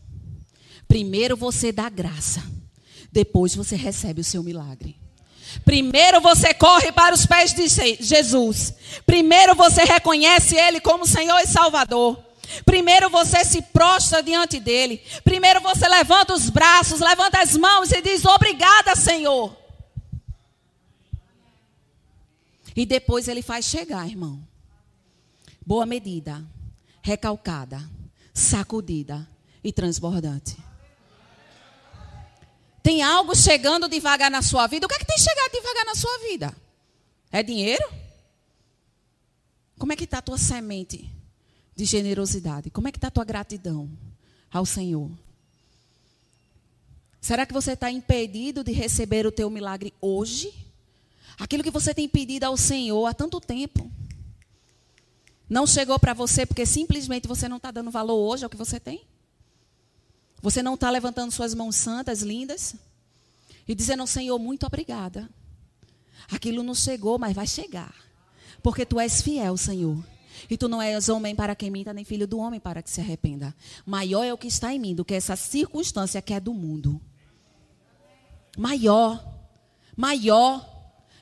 Primeiro 0.88 1.36
você 1.36 1.72
dá 1.72 1.88
graça, 1.88 2.42
depois 3.10 3.54
você 3.54 3.76
recebe 3.76 4.20
o 4.20 4.24
seu 4.24 4.42
milagre. 4.42 4.96
Primeiro 5.64 6.20
você 6.20 6.52
corre 6.54 6.92
para 6.92 7.14
os 7.14 7.26
pés 7.26 7.52
de 7.52 7.68
Jesus. 8.00 8.74
Primeiro 9.06 9.54
você 9.54 9.84
reconhece 9.84 10.56
Ele 10.56 10.80
como 10.80 11.06
Senhor 11.06 11.38
e 11.40 11.46
Salvador. 11.46 12.18
Primeiro 12.64 13.08
você 13.08 13.44
se 13.44 13.62
prostra 13.62 14.22
diante 14.22 14.60
dele. 14.60 15.02
Primeiro 15.24 15.60
você 15.60 15.88
levanta 15.88 16.34
os 16.34 16.50
braços, 16.50 17.00
levanta 17.00 17.40
as 17.40 17.56
mãos 17.56 17.90
e 17.92 18.02
diz: 18.02 18.24
Obrigada, 18.24 18.94
Senhor. 18.94 19.56
E 22.74 22.86
depois 22.86 23.28
ele 23.28 23.42
faz 23.42 23.66
chegar, 23.66 24.06
irmão. 24.06 24.42
Boa 25.64 25.86
medida, 25.86 26.42
recalcada, 27.02 27.80
sacudida 28.34 29.28
e 29.62 29.72
transbordante. 29.72 30.56
Tem 32.82 33.02
algo 33.02 33.34
chegando 33.34 33.88
devagar 33.88 34.30
na 34.30 34.42
sua 34.42 34.66
vida. 34.66 34.86
O 34.86 34.88
que 34.88 34.94
é 34.94 34.98
que 34.98 35.06
tem 35.06 35.18
chegado 35.18 35.52
devagar 35.52 35.84
na 35.84 35.94
sua 35.94 36.18
vida? 36.18 36.56
É 37.30 37.42
dinheiro? 37.42 37.88
Como 39.78 39.92
é 39.92 39.96
que 39.96 40.04
está 40.04 40.18
a 40.18 40.22
tua 40.22 40.38
semente 40.38 41.10
de 41.74 41.84
generosidade? 41.84 42.70
Como 42.70 42.88
é 42.88 42.92
que 42.92 42.98
está 42.98 43.08
a 43.08 43.10
tua 43.10 43.24
gratidão 43.24 43.90
ao 44.50 44.66
Senhor? 44.66 45.10
Será 47.20 47.46
que 47.46 47.52
você 47.52 47.72
está 47.72 47.90
impedido 47.90 48.64
de 48.64 48.72
receber 48.72 49.26
o 49.26 49.32
teu 49.32 49.48
milagre 49.48 49.94
hoje? 50.00 50.52
Aquilo 51.38 51.62
que 51.62 51.70
você 51.70 51.94
tem 51.94 52.08
pedido 52.08 52.44
ao 52.44 52.56
Senhor 52.56 53.06
há 53.06 53.14
tanto 53.14 53.40
tempo. 53.40 53.88
Não 55.48 55.66
chegou 55.66 55.98
para 56.00 56.14
você 56.14 56.44
porque 56.44 56.66
simplesmente 56.66 57.28
você 57.28 57.48
não 57.48 57.58
está 57.58 57.70
dando 57.70 57.90
valor 57.92 58.16
hoje 58.16 58.42
ao 58.42 58.50
que 58.50 58.56
você 58.56 58.80
tem? 58.80 59.02
Você 60.42 60.62
não 60.62 60.74
está 60.74 60.90
levantando 60.90 61.30
suas 61.30 61.54
mãos 61.54 61.76
santas, 61.76 62.20
lindas, 62.20 62.74
e 63.66 63.74
dizendo 63.74 64.04
Senhor, 64.06 64.38
muito 64.38 64.66
obrigada. 64.66 65.30
Aquilo 66.30 66.64
não 66.64 66.74
chegou, 66.74 67.18
mas 67.18 67.34
vai 67.34 67.46
chegar. 67.46 67.94
Porque 68.60 68.84
tu 68.84 68.98
és 68.98 69.22
fiel, 69.22 69.56
Senhor. 69.56 70.02
E 70.50 70.56
tu 70.56 70.68
não 70.68 70.82
és 70.82 71.08
homem 71.08 71.34
para 71.34 71.54
quem 71.54 71.70
minta, 71.70 71.92
nem 71.92 72.04
filho 72.04 72.26
do 72.26 72.38
homem 72.38 72.58
para 72.58 72.82
que 72.82 72.90
se 72.90 73.00
arrependa. 73.00 73.54
Maior 73.86 74.24
é 74.24 74.32
o 74.32 74.38
que 74.38 74.48
está 74.48 74.74
em 74.74 74.78
mim 74.78 74.94
do 74.94 75.04
que 75.04 75.14
essa 75.14 75.36
circunstância 75.36 76.20
que 76.20 76.34
é 76.34 76.40
do 76.40 76.52
mundo. 76.52 77.00
Maior, 78.56 79.24
maior, 79.96 80.68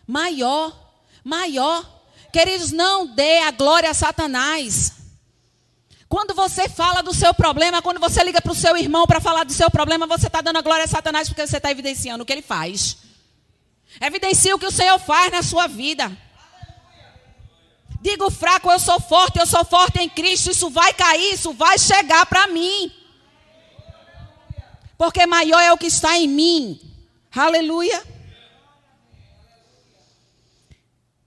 maior, 0.06 0.92
maior. 1.22 2.02
Queridos, 2.32 2.72
não 2.72 3.06
dê 3.06 3.38
a 3.40 3.50
glória 3.50 3.90
a 3.90 3.94
Satanás. 3.94 4.99
Quando 6.10 6.34
você 6.34 6.68
fala 6.68 7.04
do 7.04 7.14
seu 7.14 7.32
problema, 7.32 7.80
quando 7.80 8.00
você 8.00 8.20
liga 8.24 8.42
para 8.42 8.50
o 8.50 8.54
seu 8.54 8.76
irmão 8.76 9.06
para 9.06 9.20
falar 9.20 9.44
do 9.44 9.52
seu 9.52 9.70
problema, 9.70 10.08
você 10.08 10.26
está 10.26 10.40
dando 10.40 10.56
a 10.56 10.60
glória 10.60 10.84
a 10.84 10.88
Satanás 10.88 11.28
porque 11.28 11.46
você 11.46 11.58
está 11.58 11.70
evidenciando 11.70 12.24
o 12.24 12.26
que 12.26 12.32
ele 12.32 12.42
faz. 12.42 12.96
Evidencia 14.00 14.52
o 14.52 14.58
que 14.58 14.66
o 14.66 14.72
Senhor 14.72 14.98
faz 14.98 15.30
na 15.30 15.40
sua 15.40 15.68
vida. 15.68 16.10
Digo 18.02 18.28
fraco, 18.28 18.68
eu 18.72 18.80
sou 18.80 18.98
forte, 18.98 19.38
eu 19.38 19.46
sou 19.46 19.64
forte 19.64 20.00
em 20.00 20.08
Cristo. 20.08 20.50
Isso 20.50 20.68
vai 20.68 20.92
cair, 20.92 21.34
isso 21.34 21.52
vai 21.52 21.78
chegar 21.78 22.26
para 22.26 22.48
mim. 22.48 22.92
Porque 24.98 25.24
maior 25.26 25.60
é 25.60 25.72
o 25.72 25.78
que 25.78 25.86
está 25.86 26.18
em 26.18 26.26
mim. 26.26 26.80
Aleluia. 27.32 28.02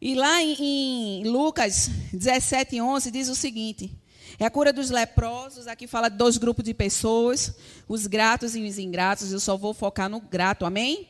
E 0.02 0.13
lá 0.13 0.41
em, 0.41 1.22
em 1.22 1.24
Lucas 1.30 1.88
17, 2.12 2.82
11 2.82 3.12
diz 3.12 3.30
o 3.30 3.36
seguinte: 3.36 4.03
é 4.43 4.47
a 4.47 4.51
cura 4.51 4.73
dos 4.73 4.89
leprosos. 4.89 5.67
Aqui 5.67 5.88
fala 5.88 6.10
de 6.10 6.17
dois 6.17 6.38
grupos 6.38 6.65
de 6.65 6.73
pessoas, 6.73 7.56
os 7.88 8.08
gratos 8.08 8.56
e 8.56 8.62
os 8.62 8.77
ingratos. 8.77 9.32
Eu 9.32 9.39
só 9.39 9.58
vou 9.58 9.73
focar 9.73 10.10
no 10.10 10.19
grato, 10.19 10.65
amém? 10.65 11.10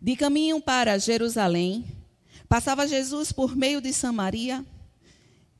De 0.00 0.14
caminho 0.16 0.60
para 0.60 0.98
Jerusalém, 0.98 1.84
Passava 2.48 2.86
Jesus 2.86 3.32
por 3.32 3.56
meio 3.56 3.80
de 3.80 3.92
Samaria, 3.92 4.64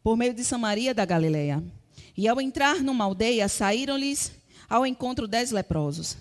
por 0.02 0.16
meio 0.16 0.32
de 0.32 0.44
Samaria 0.44 0.94
da 0.94 1.04
Galileia. 1.04 1.62
E 2.16 2.28
ao 2.28 2.40
entrar 2.40 2.82
numa 2.82 3.04
aldeia, 3.04 3.48
saíram-lhes 3.48 4.32
ao 4.68 4.86
encontro 4.86 5.26
dez 5.26 5.50
leprosos. 5.50 6.16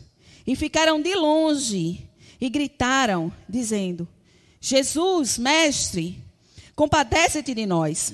E 0.45 0.55
ficaram 0.55 1.01
de 1.01 1.13
longe 1.15 2.09
e 2.41 2.49
gritaram, 2.49 3.31
dizendo: 3.47 4.07
Jesus, 4.59 5.37
mestre, 5.37 6.19
compadece-te 6.75 7.53
de 7.53 7.65
nós. 7.65 8.13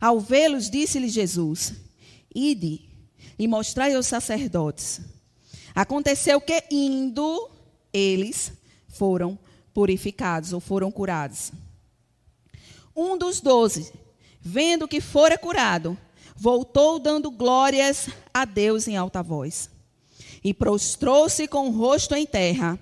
Ao 0.00 0.20
vê-los, 0.20 0.70
disse-lhe 0.70 1.08
Jesus: 1.08 1.72
Ide 2.34 2.88
e 3.38 3.46
mostrai 3.48 3.94
aos 3.94 4.06
sacerdotes. 4.06 5.00
Aconteceu 5.74 6.40
que, 6.40 6.64
indo, 6.70 7.50
eles 7.92 8.52
foram 8.88 9.38
purificados 9.74 10.52
ou 10.52 10.60
foram 10.60 10.90
curados. 10.90 11.52
Um 12.94 13.18
dos 13.18 13.40
doze, 13.40 13.92
vendo 14.40 14.88
que 14.88 15.02
fora 15.02 15.36
curado, 15.36 15.98
voltou 16.34 16.98
dando 16.98 17.30
glórias 17.30 18.08
a 18.32 18.44
Deus 18.44 18.88
em 18.88 18.96
alta 18.96 19.22
voz. 19.22 19.68
E 20.42 20.54
prostrou-se 20.54 21.46
com 21.48 21.68
o 21.68 21.76
rosto 21.76 22.14
em 22.14 22.24
terra, 22.24 22.78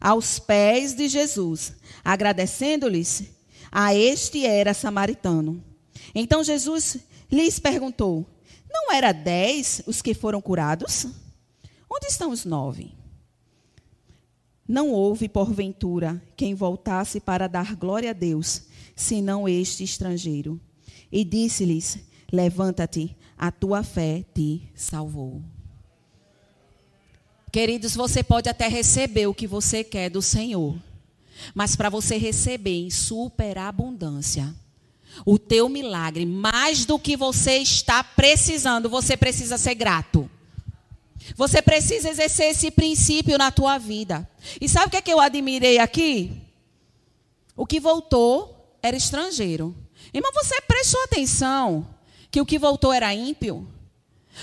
aos 0.00 0.38
pés 0.38 0.94
de 0.94 1.08
Jesus, 1.08 1.72
agradecendo-lhes. 2.04 3.24
A 3.72 3.94
este 3.94 4.44
era 4.44 4.74
samaritano. 4.74 5.62
Então 6.14 6.42
Jesus 6.42 6.98
lhes 7.30 7.58
perguntou: 7.58 8.26
Não 8.68 8.92
era 8.92 9.12
dez 9.12 9.82
os 9.86 10.02
que 10.02 10.14
foram 10.14 10.40
curados? 10.40 11.06
Onde 11.90 12.06
estão 12.06 12.30
os 12.30 12.44
nove? 12.44 12.92
Não 14.66 14.90
houve, 14.90 15.28
porventura, 15.28 16.22
quem 16.36 16.54
voltasse 16.54 17.20
para 17.20 17.46
dar 17.46 17.76
glória 17.76 18.10
a 18.10 18.14
Deus, 18.14 18.62
senão 18.96 19.48
este 19.48 19.84
estrangeiro. 19.84 20.58
E 21.12 21.22
disse-lhes: 21.22 21.98
Levanta-te, 22.32 23.14
a 23.36 23.52
tua 23.52 23.82
fé 23.82 24.24
te 24.34 24.62
salvou. 24.74 25.42
Queridos, 27.52 27.94
você 27.94 28.22
pode 28.22 28.48
até 28.48 28.66
receber 28.66 29.28
o 29.28 29.34
que 29.34 29.46
você 29.46 29.84
quer 29.84 30.10
do 30.10 30.20
Senhor, 30.20 30.76
mas 31.54 31.76
para 31.76 31.88
você 31.88 32.16
receber 32.16 32.86
em 32.86 32.90
superabundância, 32.90 34.52
o 35.24 35.38
teu 35.38 35.68
milagre, 35.68 36.26
mais 36.26 36.84
do 36.84 36.98
que 36.98 37.16
você 37.16 37.58
está 37.58 38.02
precisando, 38.02 38.88
você 38.88 39.16
precisa 39.16 39.56
ser 39.58 39.74
grato. 39.74 40.30
Você 41.36 41.62
precisa 41.62 42.10
exercer 42.10 42.50
esse 42.50 42.70
princípio 42.70 43.38
na 43.38 43.50
tua 43.50 43.78
vida. 43.78 44.28
E 44.60 44.68
sabe 44.68 44.88
o 44.88 44.90
que, 44.90 44.96
é 44.96 45.02
que 45.02 45.12
eu 45.12 45.20
admirei 45.20 45.78
aqui? 45.78 46.42
O 47.56 47.66
que 47.66 47.80
voltou 47.80 48.76
era 48.82 48.96
estrangeiro. 48.96 49.74
Irmão, 50.12 50.30
você 50.34 50.60
prestou 50.62 51.02
atenção 51.04 51.86
que 52.30 52.40
o 52.40 52.46
que 52.46 52.58
voltou 52.58 52.92
era 52.92 53.14
ímpio? 53.14 53.66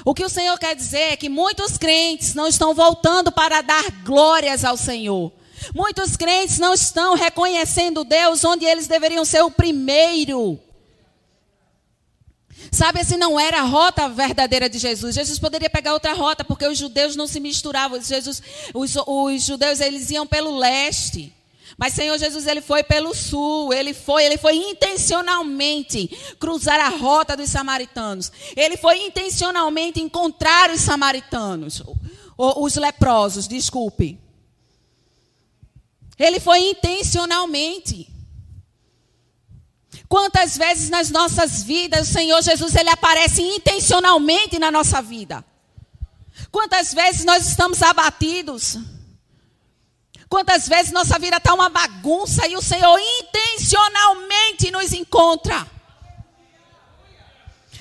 O 0.05 0.13
que 0.13 0.23
o 0.23 0.29
Senhor 0.29 0.57
quer 0.57 0.75
dizer 0.75 1.11
é 1.11 1.17
que 1.17 1.29
muitos 1.29 1.77
crentes 1.77 2.33
não 2.33 2.47
estão 2.47 2.73
voltando 2.73 3.31
para 3.31 3.61
dar 3.61 3.91
glórias 4.03 4.63
ao 4.63 4.77
Senhor. 4.77 5.31
Muitos 5.73 6.17
crentes 6.17 6.59
não 6.59 6.73
estão 6.73 7.15
reconhecendo 7.15 8.03
Deus 8.03 8.43
onde 8.43 8.65
eles 8.65 8.87
deveriam 8.87 9.23
ser 9.23 9.41
o 9.41 9.51
primeiro. 9.51 10.59
Sabe, 12.71 13.01
esse 13.01 13.17
não 13.17 13.39
era 13.39 13.59
a 13.59 13.65
rota 13.65 14.07
verdadeira 14.07 14.69
de 14.69 14.77
Jesus. 14.77 15.15
Jesus 15.15 15.39
poderia 15.39 15.69
pegar 15.69 15.93
outra 15.93 16.13
rota, 16.13 16.43
porque 16.43 16.65
os 16.65 16.77
judeus 16.77 17.15
não 17.15 17.27
se 17.27 17.39
misturavam. 17.39 18.01
Jesus, 18.01 18.41
os, 18.73 18.95
os 18.95 19.43
judeus 19.43 19.79
eles 19.79 20.09
iam 20.09 20.27
pelo 20.27 20.57
leste. 20.57 21.33
Mas 21.77 21.93
Senhor 21.93 22.17
Jesus, 22.17 22.45
ele 22.47 22.61
foi 22.61 22.83
pelo 22.83 23.13
sul, 23.13 23.73
ele 23.73 23.93
foi, 23.93 24.25
ele 24.25 24.37
foi 24.37 24.55
intencionalmente 24.55 26.09
cruzar 26.39 26.79
a 26.79 26.89
rota 26.89 27.35
dos 27.35 27.49
samaritanos. 27.49 28.31
Ele 28.55 28.77
foi 28.77 29.05
intencionalmente 29.05 29.99
encontrar 29.99 30.69
os 30.69 30.81
samaritanos, 30.81 31.81
os 32.37 32.75
leprosos, 32.75 33.47
desculpe. 33.47 34.19
Ele 36.17 36.39
foi 36.39 36.59
intencionalmente. 36.69 38.07
Quantas 40.07 40.57
vezes 40.57 40.89
nas 40.89 41.09
nossas 41.09 41.63
vidas 41.63 42.09
o 42.09 42.13
Senhor 42.13 42.41
Jesus 42.41 42.75
ele 42.75 42.89
aparece 42.89 43.41
intencionalmente 43.41 44.59
na 44.59 44.69
nossa 44.69 45.01
vida? 45.01 45.43
Quantas 46.51 46.93
vezes 46.93 47.23
nós 47.23 47.47
estamos 47.47 47.81
abatidos? 47.81 48.77
Quantas 50.27 50.67
vezes 50.67 50.91
nossa 50.91 51.17
vida 51.19 51.37
está 51.37 51.53
uma 51.53 51.69
bagunça 51.69 52.47
e 52.47 52.55
o 52.55 52.61
Senhor 52.61 52.97
intencionalmente 52.99 54.71
nos 54.71 54.93
encontra? 54.93 55.65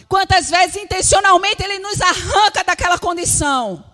Quantas 0.08 0.50
vezes 0.50 0.76
intencionalmente 0.76 1.62
Ele 1.62 1.78
nos 1.78 2.00
arranca 2.00 2.64
daquela 2.64 2.98
condição? 2.98 3.84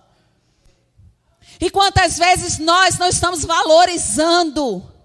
E 1.60 1.70
quantas 1.70 2.18
vezes 2.18 2.58
nós 2.58 2.98
não 2.98 3.08
estamos 3.08 3.44
valorizando 3.44 4.96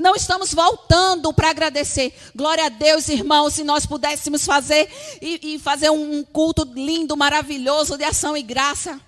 não 0.00 0.14
estamos 0.14 0.52
voltando 0.54 1.32
para 1.32 1.50
agradecer. 1.50 2.16
Glória 2.34 2.66
a 2.66 2.68
Deus, 2.68 3.08
irmãos, 3.08 3.54
se 3.54 3.64
nós 3.64 3.86
pudéssemos 3.86 4.44
fazer 4.44 4.88
e, 5.20 5.54
e 5.54 5.58
fazer 5.58 5.90
um 5.90 6.22
culto 6.22 6.62
lindo, 6.74 7.16
maravilhoso 7.16 7.96
de 7.96 8.04
ação 8.04 8.36
e 8.36 8.42
graça. 8.42 9.00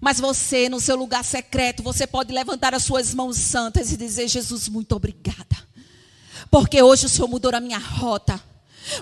Mas 0.00 0.18
você, 0.18 0.68
no 0.68 0.80
seu 0.80 0.96
lugar 0.96 1.24
secreto, 1.24 1.82
você 1.82 2.06
pode 2.06 2.32
levantar 2.32 2.74
as 2.74 2.82
suas 2.82 3.14
mãos 3.14 3.38
santas 3.38 3.92
e 3.92 3.96
dizer: 3.96 4.28
Jesus, 4.28 4.68
muito 4.68 4.94
obrigada. 4.94 5.56
Porque 6.50 6.82
hoje 6.82 7.06
o 7.06 7.08
Senhor 7.08 7.28
mudou 7.28 7.54
a 7.54 7.60
minha 7.60 7.78
rota. 7.78 8.42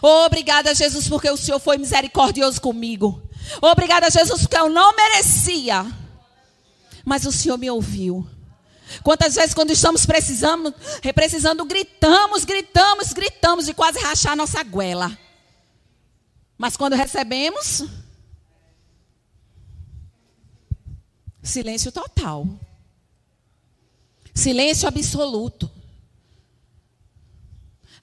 Obrigada, 0.02 0.74
Jesus, 0.74 1.08
porque 1.08 1.30
o 1.30 1.36
Senhor 1.36 1.58
foi 1.58 1.78
misericordioso 1.78 2.60
comigo. 2.60 3.20
Obrigada, 3.62 4.10
Jesus, 4.10 4.42
porque 4.42 4.58
eu 4.58 4.68
não 4.68 4.94
merecia. 4.94 5.86
Mas 7.10 7.26
o 7.26 7.32
Senhor 7.32 7.58
me 7.58 7.68
ouviu. 7.68 8.24
Quantas 9.02 9.34
vezes, 9.34 9.52
quando 9.52 9.72
estamos 9.72 10.06
precisando, 10.06 10.72
precisando, 11.12 11.64
gritamos, 11.64 12.44
gritamos, 12.44 13.12
gritamos 13.12 13.68
e 13.68 13.74
quase 13.74 13.98
rachar 13.98 14.36
nossa 14.36 14.62
goela. 14.62 15.18
Mas 16.56 16.76
quando 16.76 16.94
recebemos, 16.94 17.82
silêncio 21.42 21.90
total. 21.90 22.46
Silêncio 24.32 24.86
absoluto. 24.86 25.68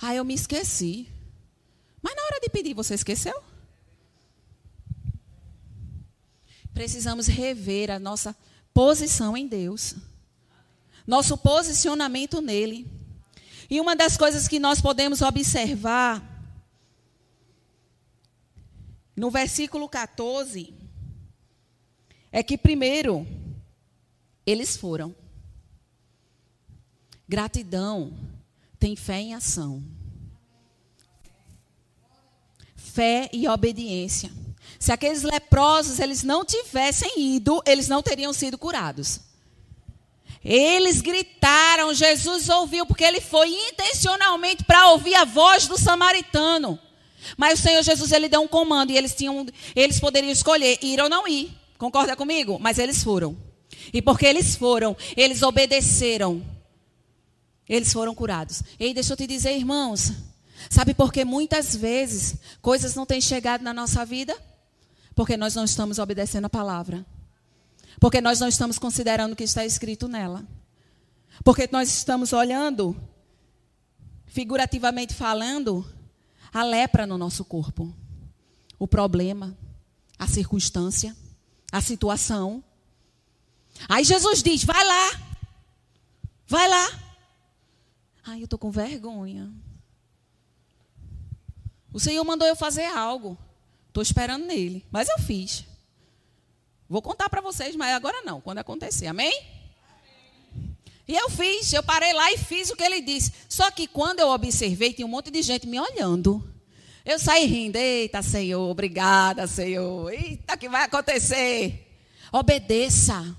Ah, 0.02 0.14
eu 0.14 0.26
me 0.26 0.34
esqueci. 0.34 1.08
Mas 2.02 2.14
na 2.14 2.24
hora 2.24 2.42
de 2.42 2.50
pedir, 2.50 2.74
você 2.74 2.96
esqueceu? 2.96 3.42
Precisamos 6.74 7.28
rever 7.28 7.90
a 7.90 7.98
nossa 7.98 8.36
posição 8.78 9.36
em 9.36 9.48
Deus 9.48 9.96
nosso 11.08 11.36
posicionamento 11.36 12.40
nele. 12.42 12.86
E 13.68 13.82
uma 13.82 13.96
das 13.96 14.16
coisas 14.16 14.48
que 14.48 14.60
nós 14.60 14.80
podemos 14.80 15.24
observar 15.24 16.22
no 19.16 19.32
versículo 19.32 19.90
14 19.90 20.76
é 22.32 22.44
que, 22.44 22.56
primeiro, 22.56 23.26
eles 24.46 24.78
foram. 24.78 25.16
Gratidão 27.28 28.14
tem 28.78 28.96
fé 28.96 29.20
em 29.22 29.34
ação. 29.34 29.84
Fé 32.76 33.28
e 33.34 33.48
obediência. 33.48 34.32
Se 34.80 34.92
aqueles 34.92 35.24
leprosos 35.24 36.00
eles 36.00 36.24
não 36.24 36.46
tivessem 36.46 37.36
ido, 37.36 37.62
eles 37.66 37.88
não 37.88 38.04
teriam 38.04 38.34
sido 38.34 38.58
curados. 38.58 39.20
Eles 40.44 41.02
gritaram, 41.02 41.94
Jesus 41.94 42.48
ouviu, 42.48 42.86
porque 42.86 43.04
ele 43.04 43.20
foi 43.20 43.50
intencionalmente 43.50 44.64
para 44.64 44.90
ouvir 44.92 45.16
a 45.16 45.26
voz 45.26 45.68
do 45.68 45.78
samaritano. 45.78 46.80
Mas 47.36 47.60
o 47.60 47.62
Senhor 47.64 47.82
Jesus 47.82 48.12
ele 48.12 48.30
deu 48.30 48.42
um 48.42 48.48
comando 48.48 48.92
e 48.92 48.98
eles 48.98 49.14
tinham, 49.14 49.46
eles 49.76 50.00
poderiam 50.00 50.32
escolher 50.32 50.78
ir 50.82 51.02
ou 51.02 51.10
não 51.10 51.28
ir. 51.28 51.52
Concorda 51.78 52.16
comigo? 52.16 52.58
Mas 52.60 52.78
eles 52.78 53.04
foram. 53.04 53.38
E 53.92 54.02
porque 54.02 54.26
eles 54.26 54.56
foram, 54.56 54.96
eles 55.16 55.42
obedeceram. 55.42 56.44
Eles 57.68 57.92
foram 57.92 58.16
curados. 58.16 58.64
E 58.80 58.94
deixa 58.94 59.14
eu 59.14 59.18
te 59.18 59.28
dizer, 59.28 59.58
irmãos, 59.58 60.14
sabe 60.70 60.94
por 60.94 61.12
que 61.12 61.26
muitas 61.26 61.76
vezes 61.76 62.36
coisas 62.62 62.96
não 62.96 63.06
têm 63.06 63.20
chegado 63.20 63.62
na 63.62 63.74
nossa 63.74 64.06
vida? 64.06 64.36
Porque 65.18 65.36
nós 65.36 65.56
não 65.56 65.66
estamos 65.66 65.98
obedecendo 65.98 66.46
a 66.46 66.50
palavra. 66.50 67.04
Porque 68.00 68.22
nós 68.22 68.40
não 68.40 68.48
estamos 68.48 68.78
considerando 68.78 69.34
o 69.34 69.36
que 69.36 69.46
está 69.46 69.66
escrito 69.66 70.08
nela. 70.08 70.46
Porque 71.44 71.68
nós 71.72 71.90
estamos 71.90 72.34
olhando, 72.34 72.96
figurativamente 74.28 75.16
falando, 75.16 75.84
a 76.54 76.64
lepra 76.64 77.08
no 77.08 77.18
nosso 77.18 77.44
corpo. 77.44 77.92
O 78.78 78.88
problema, 78.88 79.58
a 80.20 80.28
circunstância, 80.28 81.18
a 81.72 81.82
situação. 81.82 82.64
Aí 83.90 84.04
Jesus 84.04 84.44
diz: 84.44 84.64
vai 84.64 84.86
lá, 84.86 85.22
vai 86.46 86.70
lá. 86.70 87.00
Ai, 88.24 88.42
eu 88.42 88.46
estou 88.46 88.60
com 88.60 88.70
vergonha. 88.70 89.52
O 91.92 92.00
Senhor 92.00 92.24
mandou 92.24 92.48
eu 92.48 92.56
fazer 92.56 92.86
algo. 92.86 93.36
Estou 93.98 94.04
esperando 94.04 94.46
nele, 94.46 94.86
mas 94.92 95.10
eu 95.10 95.18
fiz. 95.18 95.66
Vou 96.88 97.02
contar 97.02 97.30
para 97.30 97.42
vocês, 97.42 97.76
mas 97.76 97.96
agora 97.96 98.22
não, 98.22 98.40
quando 98.40 98.60
acontecer. 98.60 99.08
Amém? 99.08 99.34
E 101.08 101.16
eu 101.16 101.32
fiz, 101.32 101.74
eu 101.74 101.82
parei 101.82 102.14
lá 102.14 102.32
e 102.32 102.38
fiz 102.38 102.70
o 102.70 102.76
que 102.76 102.84
ele 102.84 103.02
disse. 103.02 103.34
Só 103.50 103.72
que 103.72 103.88
quando 103.88 104.20
eu 104.20 104.28
observei, 104.28 104.94
tinha 104.94 105.08
um 105.08 105.10
monte 105.10 105.32
de 105.32 105.42
gente 105.42 105.66
me 105.66 105.80
olhando. 105.80 106.48
Eu 107.04 107.18
saí 107.18 107.48
rindo. 107.48 107.76
Eita, 107.76 108.22
Senhor, 108.22 108.70
obrigada, 108.70 109.48
Senhor. 109.48 110.14
Eita, 110.14 110.56
que 110.56 110.70
vai 110.70 110.84
acontecer? 110.84 111.92
Obedeça. 112.32 113.36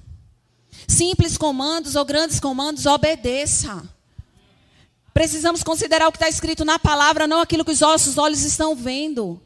Simples 0.89 1.39
comandos 1.39 1.95
ou 1.95 2.05
grandes 2.05 2.41
comandos, 2.41 2.85
obedeça. 2.85 3.89
Precisamos 5.15 5.63
considerar 5.63 6.09
o 6.09 6.11
que 6.11 6.17
está 6.17 6.29
escrito 6.29 6.65
na 6.65 6.81
palavra, 6.81 7.29
não 7.29 7.41
aquilo 7.41 7.65
que 7.65 7.71
os 7.71 7.79
nossos 7.79 8.19
olhos 8.19 8.43
estão 8.43 8.75
vendo. 8.75 9.41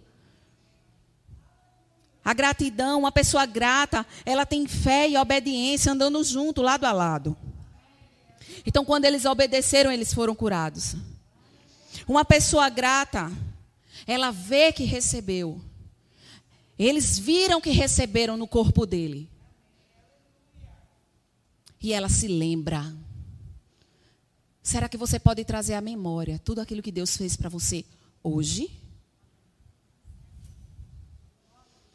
A 2.25 2.33
gratidão, 2.33 3.01
uma 3.01 3.11
pessoa 3.11 3.45
grata, 3.45 4.07
ela 4.25 4.47
tem 4.47 4.67
fé 4.67 5.09
e 5.09 5.17
obediência 5.17 5.93
andando 5.93 6.23
junto, 6.23 6.63
lado 6.63 6.85
a 6.85 6.93
lado. 6.93 7.37
Então, 8.65 8.85
quando 8.85 9.05
eles 9.05 9.25
obedeceram, 9.25 9.91
eles 9.91 10.15
foram 10.15 10.35
curados. 10.35 10.95
Uma 12.07 12.25
pessoa 12.25 12.69
grata, 12.69 13.31
ela 14.07 14.31
vê 14.31 14.73
que 14.73 14.85
recebeu. 14.85 15.61
Eles 16.79 17.19
viram 17.19 17.61
que 17.61 17.71
receberam 17.71 18.37
no 18.37 18.47
corpo 18.47 18.87
dele. 18.87 19.29
E 21.81 21.93
ela 21.93 22.09
se 22.09 22.29
lembra. 22.29 22.95
Será 24.63 24.89
que 24.89 24.97
você 24.97 25.19
pode 25.19 25.45
trazer 25.45 25.75
à 25.75 25.81
memória 25.81 26.39
tudo 26.39 26.61
aquilo 26.61 26.83
que 26.83 26.93
Deus 26.93 27.17
fez 27.17 27.37
para 27.37 27.49
você 27.49 27.85
hoje? 28.23 28.82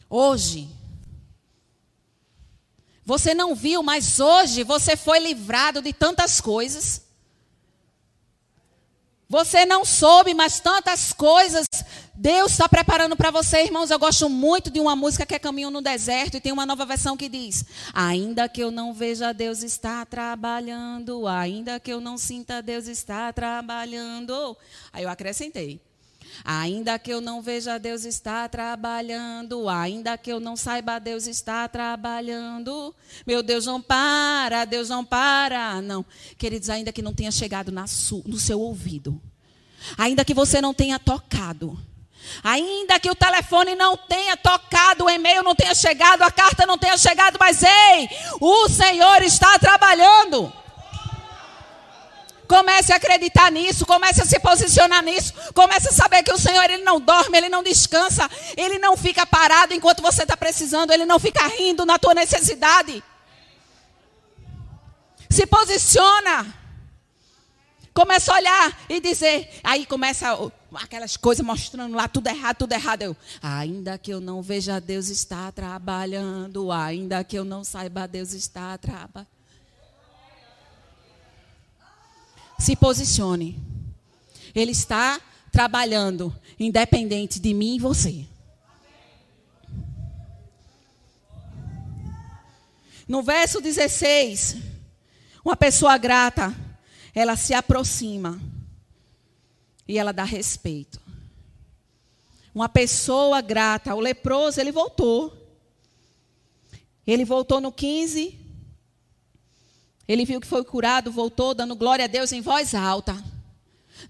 Hoje. 0.10 0.70
Você 3.06 3.34
não 3.34 3.56
viu, 3.56 3.82
mas 3.82 4.20
hoje 4.20 4.64
você 4.64 4.98
foi 4.98 5.20
livrado 5.20 5.82
de 5.82 5.94
tantas 5.94 6.42
coisas. 6.42 7.02
Você 9.30 9.66
não 9.66 9.84
soube, 9.84 10.34
mas 10.34 10.60
tantas 10.60 11.12
coisas 11.12 11.68
Deus 12.20 12.54
está 12.54 12.68
preparando 12.68 13.16
para 13.16 13.30
você, 13.30 13.64
irmãos. 13.64 13.92
Eu 13.92 14.00
gosto 14.00 14.28
muito 14.28 14.72
de 14.72 14.80
uma 14.80 14.96
música 14.96 15.24
que 15.24 15.36
é 15.36 15.40
Caminho 15.40 15.70
no 15.70 15.84
Deserto 15.84 16.36
e 16.36 16.42
tem 16.42 16.52
uma 16.52 16.66
nova 16.66 16.84
versão 16.84 17.16
que 17.16 17.30
diz: 17.30 17.64
Ainda 17.94 18.50
que 18.50 18.60
eu 18.60 18.72
não 18.72 18.92
veja, 18.92 19.32
Deus 19.32 19.62
está 19.62 20.04
trabalhando. 20.04 21.28
Ainda 21.28 21.80
que 21.80 21.94
eu 21.94 22.02
não 22.02 22.18
sinta, 22.18 22.60
Deus 22.60 22.88
está 22.88 23.32
trabalhando. 23.32 24.58
Aí 24.92 25.04
eu 25.04 25.10
acrescentei: 25.10 25.80
Ainda 26.44 26.98
que 27.00 27.12
eu 27.12 27.22
não 27.22 27.42
veja, 27.42 27.78
Deus 27.78 28.06
está 28.06 28.48
trabalhando. 28.48 29.68
Ainda 29.70 30.18
que 30.18 30.32
eu 30.32 30.40
não 30.40 30.56
saiba, 30.56 31.00
Deus 31.00 31.28
está 31.28 31.68
trabalhando. 31.68 32.94
Meu 33.26 33.44
Deus 33.44 33.66
não 33.66 33.82
para, 33.82 34.66
Deus 34.66 34.90
não 34.90 35.04
para. 35.04 35.82
Não. 35.82 36.06
Queridos, 36.38 36.70
ainda 36.70 36.92
que 36.92 37.02
não 37.02 37.14
tenha 37.14 37.32
chegado 37.32 37.72
no 37.72 38.40
seu 38.40 38.60
ouvido. 38.60 39.22
Ainda 39.98 40.26
que 40.26 40.34
você 40.34 40.62
não 40.62 40.74
tenha 40.74 41.00
tocado. 41.00 41.78
Ainda 42.44 43.00
que 43.00 43.10
o 43.10 43.16
telefone 43.16 43.76
não 43.76 43.96
tenha 43.96 44.36
tocado, 44.36 45.06
o 45.06 45.10
e-mail 45.10 45.44
não 45.44 45.56
tenha 45.56 45.74
chegado, 45.74 46.24
a 46.24 46.32
carta 46.32 46.66
não 46.66 46.78
tenha 46.78 46.98
chegado, 46.98 47.38
mas 47.40 47.64
ei, 47.64 48.10
o 48.42 48.68
Senhor 48.68 49.22
está 49.22 49.58
trabalhando. 49.58 50.52
Comece 52.48 52.94
a 52.94 52.96
acreditar 52.96 53.52
nisso, 53.52 53.86
comece 53.86 54.22
a 54.22 54.26
se 54.26 54.40
posicionar 54.40 55.04
nisso, 55.04 55.34
comece 55.54 55.90
a 55.90 55.92
saber 55.92 56.24
que 56.24 56.32
o 56.32 56.38
Senhor 56.38 56.64
ele 56.64 56.84
não 56.84 57.00
dorme, 57.00 57.38
ele 57.38 57.50
não 57.50 57.62
descansa, 57.62 58.30
ele 58.56 58.80
não 58.80 58.96
fica 58.96 59.26
parado 59.26 59.74
enquanto 59.74 60.02
você 60.02 60.24
está 60.24 60.38
precisando, 60.38 60.92
ele 60.92 61.06
não 61.06 61.20
fica 61.20 61.46
rindo 61.48 61.86
na 61.86 62.00
tua 62.00 62.14
necessidade. 62.14 63.04
Se 65.30 65.46
posiciona. 65.46 66.54
Começa 67.94 68.32
a 68.32 68.36
olhar 68.36 68.80
e 68.90 69.02
dizer, 69.02 69.60
aí 69.64 69.84
começa 69.86 70.38
aquelas 70.76 71.18
coisas 71.18 71.44
mostrando 71.44 71.96
lá 71.96 72.08
tudo 72.08 72.28
errado, 72.28 72.58
tudo 72.58 72.72
errado. 72.72 73.02
Eu, 73.02 73.18
ainda 73.42 73.98
que 73.98 74.12
eu 74.12 74.22
não 74.22 74.42
veja, 74.42 74.80
Deus 74.80 75.10
está 75.10 75.52
trabalhando. 75.52 76.72
Ainda 76.72 77.24
que 77.24 77.36
eu 77.36 77.44
não 77.44 77.64
saiba, 77.64 78.08
Deus 78.08 78.34
está 78.34 78.78
trabalhando. 78.78 79.37
Se 82.68 82.76
posicione. 82.76 83.58
Ele 84.54 84.74
está 84.74 85.22
trabalhando, 85.54 86.36
independente 86.60 87.40
de 87.40 87.54
mim 87.54 87.78
e 87.78 87.80
você. 87.80 88.28
No 93.08 93.24
verso 93.24 93.62
16, 93.62 94.58
uma 95.46 95.56
pessoa 95.56 95.98
grata, 95.98 96.54
ela 97.16 97.38
se 97.38 97.54
aproxima 97.54 98.38
e 99.88 99.98
ela 99.98 100.12
dá 100.12 100.26
respeito. 100.26 101.00
Uma 102.54 102.68
pessoa 102.68 103.40
grata, 103.40 103.96
o 103.96 104.02
leproso, 104.02 104.60
ele 104.60 104.74
voltou. 104.74 105.56
Ele 107.08 107.24
voltou 107.24 107.62
no 107.62 107.72
15. 107.72 108.38
Ele 110.08 110.26
viu 110.26 110.40
que 110.40 110.48
foi 110.48 110.64
curado, 110.64 111.12
voltou 111.12 111.54
dando 111.54 111.76
glória 111.76 112.06
a 112.06 112.08
Deus 112.08 112.32
em 112.32 112.42
voz 112.42 112.74
alta. 112.74 113.16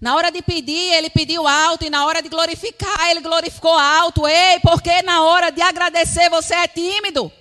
Na 0.00 0.14
hora 0.14 0.30
de 0.30 0.42
pedir, 0.42 0.92
ele 0.94 1.10
pediu 1.10 1.46
alto, 1.46 1.84
e 1.84 1.90
na 1.90 2.06
hora 2.06 2.22
de 2.22 2.28
glorificar, 2.28 3.10
ele 3.10 3.20
glorificou 3.20 3.72
alto. 3.72 4.26
Ei, 4.26 4.60
porque 4.60 5.02
na 5.02 5.22
hora 5.22 5.50
de 5.50 5.60
agradecer 5.60 6.28
você 6.30 6.54
é 6.54 6.68
tímido. 6.68 7.32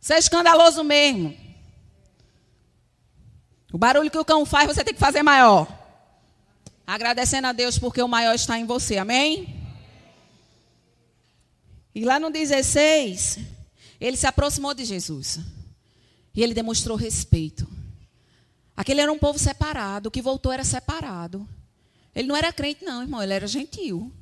Você 0.00 0.14
é 0.14 0.18
escandaloso 0.18 0.84
mesmo. 0.84 1.36
O 3.72 3.78
barulho 3.78 4.10
que 4.10 4.18
o 4.18 4.24
cão 4.24 4.44
faz, 4.46 4.66
você 4.66 4.84
tem 4.84 4.94
que 4.94 5.00
fazer 5.00 5.22
maior. 5.22 5.66
Agradecendo 6.86 7.46
a 7.46 7.52
Deus 7.52 7.78
porque 7.78 8.02
o 8.02 8.08
maior 8.08 8.34
está 8.34 8.58
em 8.58 8.64
você. 8.64 8.98
Amém? 8.98 9.56
E 11.94 12.04
lá 12.04 12.20
no 12.20 12.30
16, 12.30 13.38
ele 14.00 14.16
se 14.16 14.26
aproximou 14.26 14.74
de 14.74 14.84
Jesus. 14.84 15.40
E 16.34 16.42
ele 16.42 16.54
demonstrou 16.54 16.96
respeito. 16.96 17.66
Aquele 18.76 19.00
era 19.00 19.12
um 19.12 19.18
povo 19.18 19.38
separado, 19.38 20.08
o 20.08 20.10
que 20.10 20.22
voltou 20.22 20.52
era 20.52 20.64
separado. 20.64 21.46
Ele 22.14 22.28
não 22.28 22.36
era 22.36 22.52
crente, 22.52 22.84
não, 22.84 23.02
irmão, 23.02 23.22
ele 23.22 23.32
era 23.32 23.46
gentil. 23.46 24.12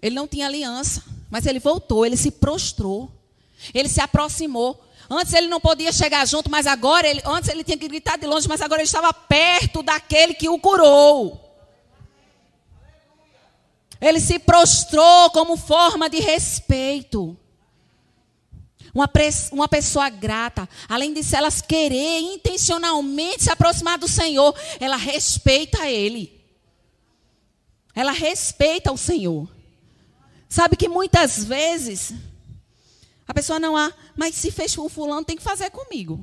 Ele 0.00 0.14
não 0.14 0.26
tinha 0.26 0.46
aliança, 0.46 1.04
mas 1.30 1.46
ele 1.46 1.58
voltou, 1.58 2.04
ele 2.04 2.16
se 2.16 2.30
prostrou. 2.30 3.10
Ele 3.72 3.88
se 3.88 4.00
aproximou. 4.00 4.82
Antes 5.08 5.32
ele 5.32 5.46
não 5.46 5.60
podia 5.60 5.92
chegar 5.92 6.26
junto, 6.26 6.50
mas 6.50 6.66
agora 6.66 7.06
ele, 7.06 7.22
antes 7.24 7.48
ele 7.48 7.62
tinha 7.62 7.76
que 7.76 7.86
gritar 7.86 8.18
de 8.18 8.26
longe, 8.26 8.48
mas 8.48 8.60
agora 8.60 8.80
ele 8.80 8.86
estava 8.86 9.12
perto 9.12 9.82
daquele 9.82 10.34
que 10.34 10.48
o 10.48 10.58
curou. 10.58 11.38
Ele 14.00 14.18
se 14.18 14.38
prostrou 14.38 15.30
como 15.30 15.56
forma 15.56 16.10
de 16.10 16.18
respeito. 16.18 17.36
Uma, 18.94 19.10
uma 19.52 19.68
pessoa 19.68 20.10
grata, 20.10 20.68
além 20.88 21.20
se 21.22 21.34
elas 21.34 21.62
querer 21.62 22.20
intencionalmente 22.20 23.44
se 23.44 23.50
aproximar 23.50 23.98
do 23.98 24.06
Senhor, 24.06 24.54
ela 24.78 24.96
respeita 24.96 25.88
Ele. 25.88 26.40
Ela 27.94 28.12
respeita 28.12 28.92
o 28.92 28.98
Senhor. 28.98 29.48
Sabe 30.48 30.76
que 30.76 30.88
muitas 30.88 31.42
vezes 31.44 32.12
a 33.26 33.32
pessoa 33.32 33.58
não 33.58 33.76
há, 33.76 33.92
mas 34.14 34.34
se 34.34 34.50
fez 34.50 34.76
com 34.76 34.88
fulano, 34.88 35.24
tem 35.24 35.36
que 35.36 35.42
fazer 35.42 35.70
comigo. 35.70 36.22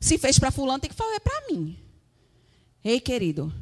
Se 0.00 0.18
fez 0.18 0.38
para 0.38 0.50
fulano, 0.50 0.80
tem 0.80 0.90
que 0.90 0.96
fazer 0.96 1.20
para 1.20 1.46
mim. 1.48 1.78
Ei, 2.82 3.00
querido, 3.00 3.52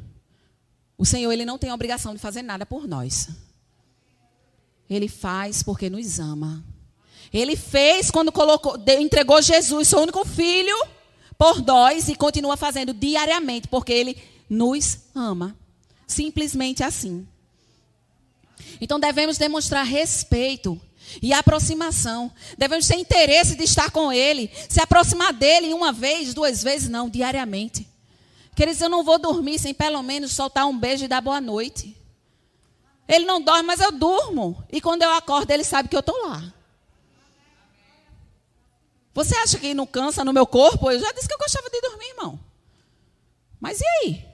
o 0.97 1.05
Senhor 1.05 1.31
ele 1.31 1.45
não 1.45 1.57
tem 1.57 1.69
a 1.69 1.75
obrigação 1.75 2.13
de 2.13 2.19
fazer 2.19 2.41
nada 2.41 2.65
por 2.65 2.87
nós. 2.87 3.29
Ele 4.89 5.07
faz 5.07 5.61
porque 5.61 5.89
nos 5.89 6.19
ama. 6.19 6.63
Ele 7.33 7.55
fez 7.55 8.11
quando 8.11 8.31
colocou, 8.31 8.77
entregou 8.99 9.41
Jesus, 9.41 9.87
seu 9.87 9.99
único 9.99 10.23
filho, 10.23 10.75
por 11.37 11.65
nós 11.65 12.07
e 12.07 12.15
continua 12.15 12.55
fazendo 12.55 12.93
diariamente, 12.93 13.67
porque 13.67 13.91
ele 13.91 14.21
nos 14.49 14.99
ama. 15.15 15.55
Simplesmente 16.05 16.83
assim. 16.83 17.27
Então 18.79 18.99
devemos 18.99 19.37
demonstrar 19.37 19.85
respeito 19.85 20.79
e 21.21 21.33
aproximação. 21.33 22.31
Devemos 22.57 22.87
ter 22.87 22.97
interesse 22.97 23.55
de 23.55 23.63
estar 23.63 23.91
com 23.91 24.11
Ele. 24.11 24.49
Se 24.69 24.81
aproximar 24.81 25.33
dele 25.33 25.73
uma 25.73 25.91
vez, 25.91 26.33
duas 26.33 26.63
vezes, 26.63 26.89
não, 26.89 27.09
diariamente. 27.09 27.87
Queridos, 28.55 28.81
eu 28.81 28.89
não 28.89 29.03
vou 29.03 29.17
dormir 29.17 29.59
sem 29.59 29.73
pelo 29.73 30.01
menos 30.03 30.31
soltar 30.31 30.65
um 30.65 30.77
beijo 30.77 31.05
e 31.05 31.07
dar 31.07 31.21
boa 31.21 31.41
noite. 31.41 31.95
Ele 33.07 33.25
não 33.25 33.41
dorme, 33.41 33.63
mas 33.63 33.79
eu 33.79 33.91
durmo. 33.91 34.63
E 34.71 34.79
quando 34.79 35.01
eu 35.01 35.11
acordo, 35.11 35.49
ele 35.51 35.63
sabe 35.63 35.89
que 35.89 35.95
eu 35.95 35.99
estou 36.01 36.27
lá. 36.27 36.53
Você 39.13 39.35
acha 39.35 39.59
que 39.59 39.73
não 39.73 39.85
cansa 39.85 40.25
no 40.25 40.33
meu 40.33 40.47
corpo? 40.47 40.89
Eu 40.89 40.99
já 40.99 41.11
disse 41.11 41.27
que 41.27 41.33
eu 41.33 41.37
gostava 41.37 41.69
de 41.69 41.81
dormir, 41.81 42.09
irmão. 42.09 42.39
Mas 43.59 43.79
e 43.79 43.85
aí? 43.85 44.25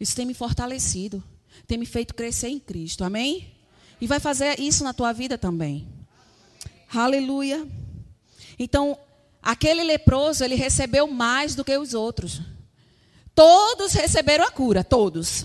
Isso 0.00 0.16
tem 0.16 0.26
me 0.26 0.34
fortalecido, 0.34 1.22
tem 1.66 1.78
me 1.78 1.86
feito 1.86 2.14
crescer 2.14 2.48
em 2.48 2.58
Cristo. 2.58 3.04
Amém? 3.04 3.54
E 4.00 4.06
vai 4.06 4.20
fazer 4.20 4.58
isso 4.60 4.84
na 4.84 4.92
tua 4.92 5.12
vida 5.12 5.36
também. 5.36 5.88
Aleluia. 6.92 7.66
Então, 8.58 8.98
aquele 9.42 9.82
leproso, 9.84 10.44
ele 10.44 10.54
recebeu 10.54 11.06
mais 11.06 11.54
do 11.54 11.64
que 11.64 11.76
os 11.76 11.94
outros. 11.94 12.40
Todos 13.34 13.92
receberam 13.92 14.44
a 14.44 14.50
cura, 14.50 14.82
todos. 14.82 15.44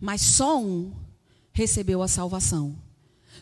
Mas 0.00 0.20
só 0.20 0.58
um 0.58 0.92
recebeu 1.52 2.02
a 2.02 2.08
salvação. 2.08 2.76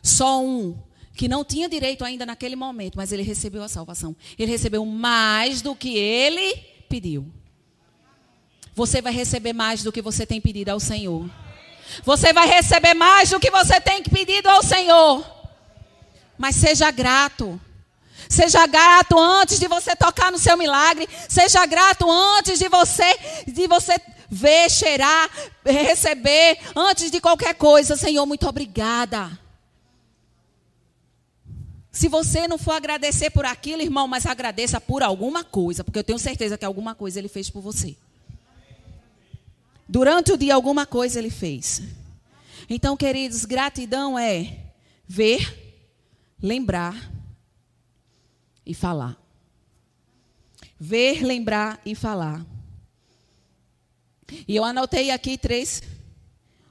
Só 0.03 0.45
um 0.45 0.79
que 1.17 1.27
não 1.27 1.45
tinha 1.45 1.69
direito 1.69 2.05
ainda 2.05 2.27
naquele 2.27 2.55
momento, 2.55 2.97
mas 2.97 3.11
ele 3.11 3.23
recebeu 3.23 3.63
a 3.63 3.69
salvação. 3.69 4.15
Ele 4.39 4.53
recebeu 4.53 4.85
mais 4.85 5.63
do 5.63 5.75
que 5.75 5.97
ele 5.97 6.55
pediu. 6.89 7.27
Você 8.75 9.01
vai 9.01 9.13
receber 9.13 9.55
mais 9.55 9.83
do 9.83 9.91
que 9.91 10.03
você 10.03 10.27
tem 10.27 10.41
pedido 10.41 10.69
ao 10.69 10.79
Senhor. 10.79 11.29
Você 12.05 12.33
vai 12.33 12.47
receber 12.47 12.93
mais 12.93 13.31
do 13.31 13.41
que 13.41 13.51
você 13.51 13.81
tem 13.81 14.03
pedido 14.03 14.49
ao 14.49 14.63
Senhor. 14.63 15.25
Mas 16.37 16.57
seja 16.57 16.91
grato. 16.91 17.59
Seja 18.29 18.67
grato 18.67 19.19
antes 19.19 19.59
de 19.59 19.67
você 19.67 19.97
tocar 19.97 20.31
no 20.31 20.39
seu 20.39 20.57
milagre. 20.59 21.09
Seja 21.29 21.65
grato 21.65 22.11
antes 22.11 22.59
de 22.59 22.69
você, 22.69 23.19
de 23.47 23.67
você 23.67 23.99
ver, 24.29 24.71
cheirar, 24.71 25.31
receber, 25.65 26.59
antes 26.75 27.11
de 27.11 27.21
qualquer 27.23 27.55
coisa. 27.55 27.97
Senhor, 27.97 28.27
muito 28.27 28.47
obrigada. 28.47 29.46
Se 31.97 32.09
você 32.09 32.47
não 32.47 32.59
for 32.59 32.73
agradecer 32.73 33.31
por 33.31 33.47
aquilo, 33.47 33.81
irmão, 33.81 34.07
mas 34.07 34.27
agradeça 34.27 34.79
por 34.79 35.03
alguma 35.03 35.43
coisa, 35.43 35.83
porque 35.83 35.99
eu 35.99 36.05
tenho 36.05 36.19
certeza 36.19 36.59
que 36.59 36.65
alguma 36.67 36.95
coisa 36.95 37.19
ele 37.19 37.27
fez 37.27 37.49
por 37.49 37.63
você. 37.63 37.97
Durante 39.89 40.31
o 40.31 40.37
dia, 40.37 40.55
alguma 40.55 40.85
coisa 40.85 41.19
ele 41.19 41.31
fez. 41.31 41.83
Então, 42.69 42.99
queridos, 42.99 43.47
gratidão 43.47 44.19
é 44.19 44.59
ver, 45.09 45.89
lembrar 46.43 47.11
e 48.67 48.75
falar. 48.75 49.17
Ver, 50.79 51.25
lembrar 51.25 51.81
e 51.83 51.95
falar. 51.95 52.45
E 54.47 54.55
eu 54.55 54.65
anotei 54.65 55.11
aqui 55.11 55.39
três 55.39 55.83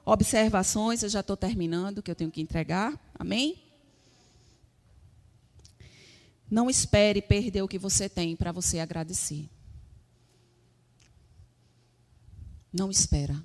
observações, 0.06 1.02
eu 1.02 1.10
já 1.10 1.22
estou 1.22 1.36
terminando, 1.36 2.04
que 2.04 2.12
eu 2.12 2.16
tenho 2.16 2.30
que 2.30 2.42
entregar. 2.42 2.94
Amém? 3.18 3.65
Não 6.50 6.70
espere 6.70 7.22
perder 7.22 7.62
o 7.62 7.68
que 7.68 7.80
você 7.80 8.08
tem 8.08 8.36
para 8.36 8.52
você 8.52 8.80
agradecer. 8.80 9.50
Não 12.72 12.92
espera. 12.92 13.42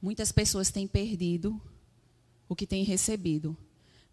Muitas 0.00 0.32
pessoas 0.32 0.70
têm 0.70 0.86
perdido 0.86 1.60
o 2.48 2.56
que 2.56 2.66
têm 2.66 2.84
recebido, 2.84 3.56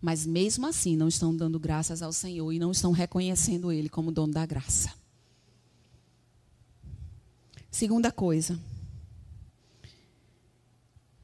mas 0.02 0.26
mesmo 0.26 0.68
assim 0.68 0.96
não 0.96 1.08
estão 1.08 1.36
dando 1.36 1.60
graças 1.60 2.02
ao 2.02 2.12
Senhor 2.12 2.52
e 2.52 2.60
não 2.60 2.72
estão 2.72 2.92
reconhecendo 2.92 3.72
Ele 3.72 3.90
como 3.90 4.12
dono 4.12 4.34
da 4.34 4.46
graça. 4.46 4.94
Segunda 7.72 8.12
coisa. 8.12 8.60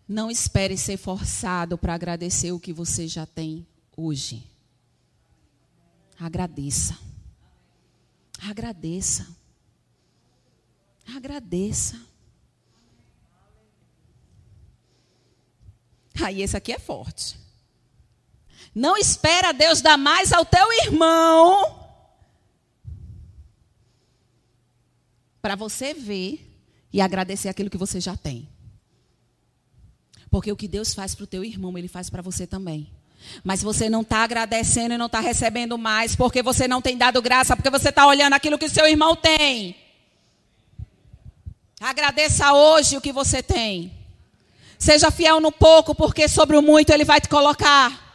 Não 0.07 0.31
espere 0.31 0.75
ser 0.75 0.97
forçado 0.97 1.77
para 1.77 1.93
agradecer 1.93 2.51
o 2.51 2.59
que 2.59 2.73
você 2.73 3.07
já 3.07 3.25
tem 3.27 3.67
hoje. 3.95 4.48
Agradeça. 6.19 6.97
Agradeça. 8.41 9.27
Agradeça. 11.15 11.99
Aí 16.21 16.41
esse 16.41 16.57
aqui 16.57 16.73
é 16.73 16.79
forte. 16.79 17.39
Não 18.75 18.97
espera 18.97 19.53
Deus 19.53 19.81
dar 19.81 19.97
mais 19.97 20.33
ao 20.33 20.45
teu 20.45 20.71
irmão 20.83 21.79
para 25.41 25.55
você 25.55 25.93
ver 25.93 26.45
e 26.91 26.99
agradecer 26.99 27.47
aquilo 27.47 27.69
que 27.69 27.77
você 27.77 27.99
já 28.01 28.17
tem. 28.17 28.47
Porque 30.29 30.51
o 30.51 30.55
que 30.55 30.67
Deus 30.67 30.93
faz 30.93 31.15
para 31.15 31.23
o 31.23 31.27
teu 31.27 31.43
irmão, 31.43 31.77
Ele 31.77 31.87
faz 31.87 32.09
para 32.09 32.21
você 32.21 32.45
também. 32.45 32.91
Mas 33.43 33.61
você 33.61 33.89
não 33.89 34.01
está 34.01 34.23
agradecendo 34.23 34.93
e 34.93 34.97
não 34.97 35.05
está 35.05 35.19
recebendo 35.19 35.77
mais, 35.77 36.15
porque 36.15 36.41
você 36.41 36.67
não 36.67 36.81
tem 36.81 36.97
dado 36.97 37.21
graça, 37.21 37.55
porque 37.55 37.69
você 37.69 37.89
está 37.89 38.05
olhando 38.07 38.33
aquilo 38.33 38.57
que 38.57 38.69
seu 38.69 38.87
irmão 38.87 39.15
tem. 39.15 39.75
Agradeça 41.79 42.51
hoje 42.53 42.97
o 42.97 43.01
que 43.01 43.11
você 43.11 43.41
tem. 43.41 43.93
Seja 44.77 45.11
fiel 45.11 45.39
no 45.39 45.51
pouco, 45.51 45.93
porque 45.95 46.27
sobre 46.27 46.57
o 46.57 46.61
muito 46.61 46.91
Ele 46.91 47.05
vai 47.05 47.19
te 47.21 47.29
colocar. 47.29 48.07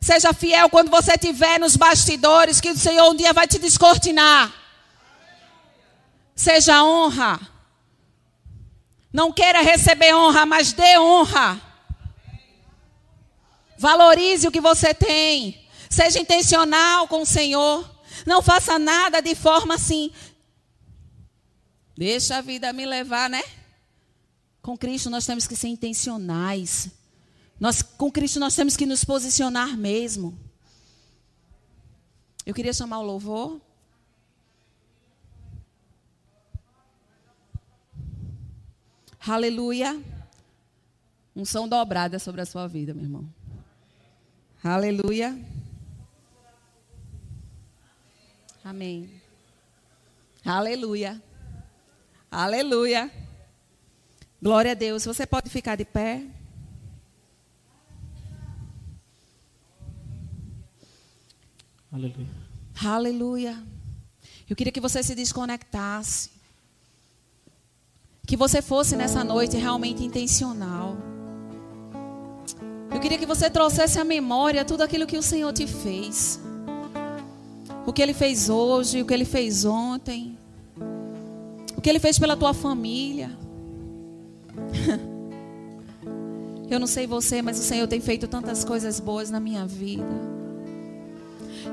Seja 0.00 0.32
fiel 0.32 0.68
quando 0.68 0.90
você 0.90 1.12
estiver 1.12 1.60
nos 1.60 1.76
bastidores, 1.76 2.60
que 2.60 2.70
o 2.70 2.76
Senhor 2.76 3.08
um 3.10 3.14
dia 3.14 3.32
vai 3.32 3.46
te 3.46 3.58
descortinar. 3.58 4.52
Seja 6.34 6.82
honra. 6.82 7.40
Não 9.12 9.30
queira 9.30 9.62
receber 9.62 10.12
honra, 10.14 10.44
mas 10.44 10.72
dê 10.72 10.98
honra. 10.98 11.60
Valorize 13.82 14.46
o 14.46 14.52
que 14.52 14.60
você 14.60 14.94
tem. 14.94 15.60
Seja 15.90 16.20
intencional 16.20 17.08
com 17.08 17.22
o 17.22 17.26
Senhor. 17.26 17.84
Não 18.24 18.40
faça 18.40 18.78
nada 18.78 19.20
de 19.20 19.34
forma 19.34 19.74
assim. 19.74 20.12
Deixa 21.98 22.36
a 22.36 22.40
vida 22.40 22.72
me 22.72 22.86
levar, 22.86 23.28
né? 23.28 23.42
Com 24.62 24.78
Cristo 24.78 25.10
nós 25.10 25.26
temos 25.26 25.48
que 25.48 25.56
ser 25.56 25.66
intencionais. 25.66 26.90
Nós, 27.58 27.82
com 27.82 28.08
Cristo 28.08 28.38
nós 28.38 28.54
temos 28.54 28.76
que 28.76 28.86
nos 28.86 29.04
posicionar 29.04 29.76
mesmo. 29.76 30.38
Eu 32.46 32.54
queria 32.54 32.72
chamar 32.72 33.00
o 33.00 33.02
louvor. 33.02 33.60
Aleluia. 39.26 40.00
Unção 41.34 41.66
dobrada 41.66 42.20
sobre 42.20 42.42
a 42.42 42.46
sua 42.46 42.68
vida, 42.68 42.94
meu 42.94 43.02
irmão. 43.02 43.41
Aleluia. 44.64 45.36
Amém. 48.64 49.10
Aleluia. 50.44 51.20
Aleluia. 52.30 53.10
Glória 54.40 54.70
a 54.70 54.74
Deus. 54.74 55.04
Você 55.04 55.26
pode 55.26 55.50
ficar 55.50 55.74
de 55.74 55.84
pé. 55.84 56.24
Aleluia. 61.90 62.28
Aleluia. 62.84 63.62
Eu 64.48 64.54
queria 64.54 64.72
que 64.72 64.80
você 64.80 65.02
se 65.02 65.14
desconectasse. 65.14 66.30
Que 68.24 68.36
você 68.36 68.62
fosse 68.62 68.94
nessa 68.94 69.24
noite 69.24 69.56
realmente 69.56 70.04
intencional. 70.04 71.11
Eu 72.94 73.00
queria 73.00 73.16
que 73.18 73.26
você 73.26 73.48
trouxesse 73.48 73.98
à 73.98 74.04
memória 74.04 74.64
tudo 74.64 74.82
aquilo 74.82 75.06
que 75.06 75.16
o 75.16 75.22
Senhor 75.22 75.52
te 75.52 75.66
fez. 75.66 76.38
O 77.86 77.92
que 77.92 78.02
Ele 78.02 78.12
fez 78.12 78.48
hoje, 78.50 79.00
o 79.00 79.06
que 79.06 79.14
Ele 79.14 79.24
fez 79.24 79.64
ontem. 79.64 80.38
O 81.76 81.80
que 81.80 81.88
Ele 81.88 81.98
fez 81.98 82.18
pela 82.18 82.36
tua 82.36 82.52
família. 82.52 83.30
Eu 86.70 86.78
não 86.80 86.86
sei 86.86 87.06
você, 87.06 87.42
mas 87.42 87.58
o 87.58 87.62
Senhor 87.62 87.86
tem 87.86 88.00
feito 88.00 88.26
tantas 88.26 88.64
coisas 88.64 88.98
boas 89.00 89.30
na 89.30 89.38
minha 89.40 89.66
vida. 89.66 90.32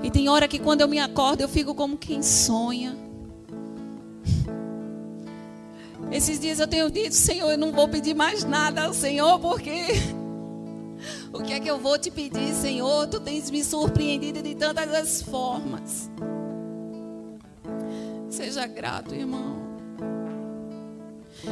E 0.03 0.11
tem 0.11 0.27
hora 0.27 0.47
que 0.47 0.59
quando 0.59 0.81
eu 0.81 0.87
me 0.89 0.99
acordo, 0.99 1.41
eu 1.41 1.47
fico 1.47 1.73
como 1.73 1.97
quem 1.97 2.21
sonha. 2.21 2.97
Esses 6.11 6.37
dias 6.37 6.59
eu 6.59 6.67
tenho 6.67 6.91
dito, 6.91 7.15
Senhor, 7.15 7.49
eu 7.49 7.57
não 7.57 7.71
vou 7.71 7.87
pedir 7.87 8.13
mais 8.13 8.43
nada 8.43 8.83
ao 8.83 8.93
Senhor, 8.93 9.39
porque 9.39 9.85
o 11.31 11.43
que 11.43 11.53
é 11.53 11.59
que 11.59 11.69
eu 11.69 11.77
vou 11.77 11.97
te 11.97 12.09
pedir, 12.09 12.53
Senhor? 12.53 13.07
Tu 13.07 13.19
tens 13.19 13.51
me 13.51 13.63
surpreendido 13.63 14.41
de 14.41 14.55
tantas 14.55 14.93
as 14.93 15.21
formas. 15.21 16.09
Seja 18.29 18.65
grato, 18.65 19.13
irmão. 19.13 19.57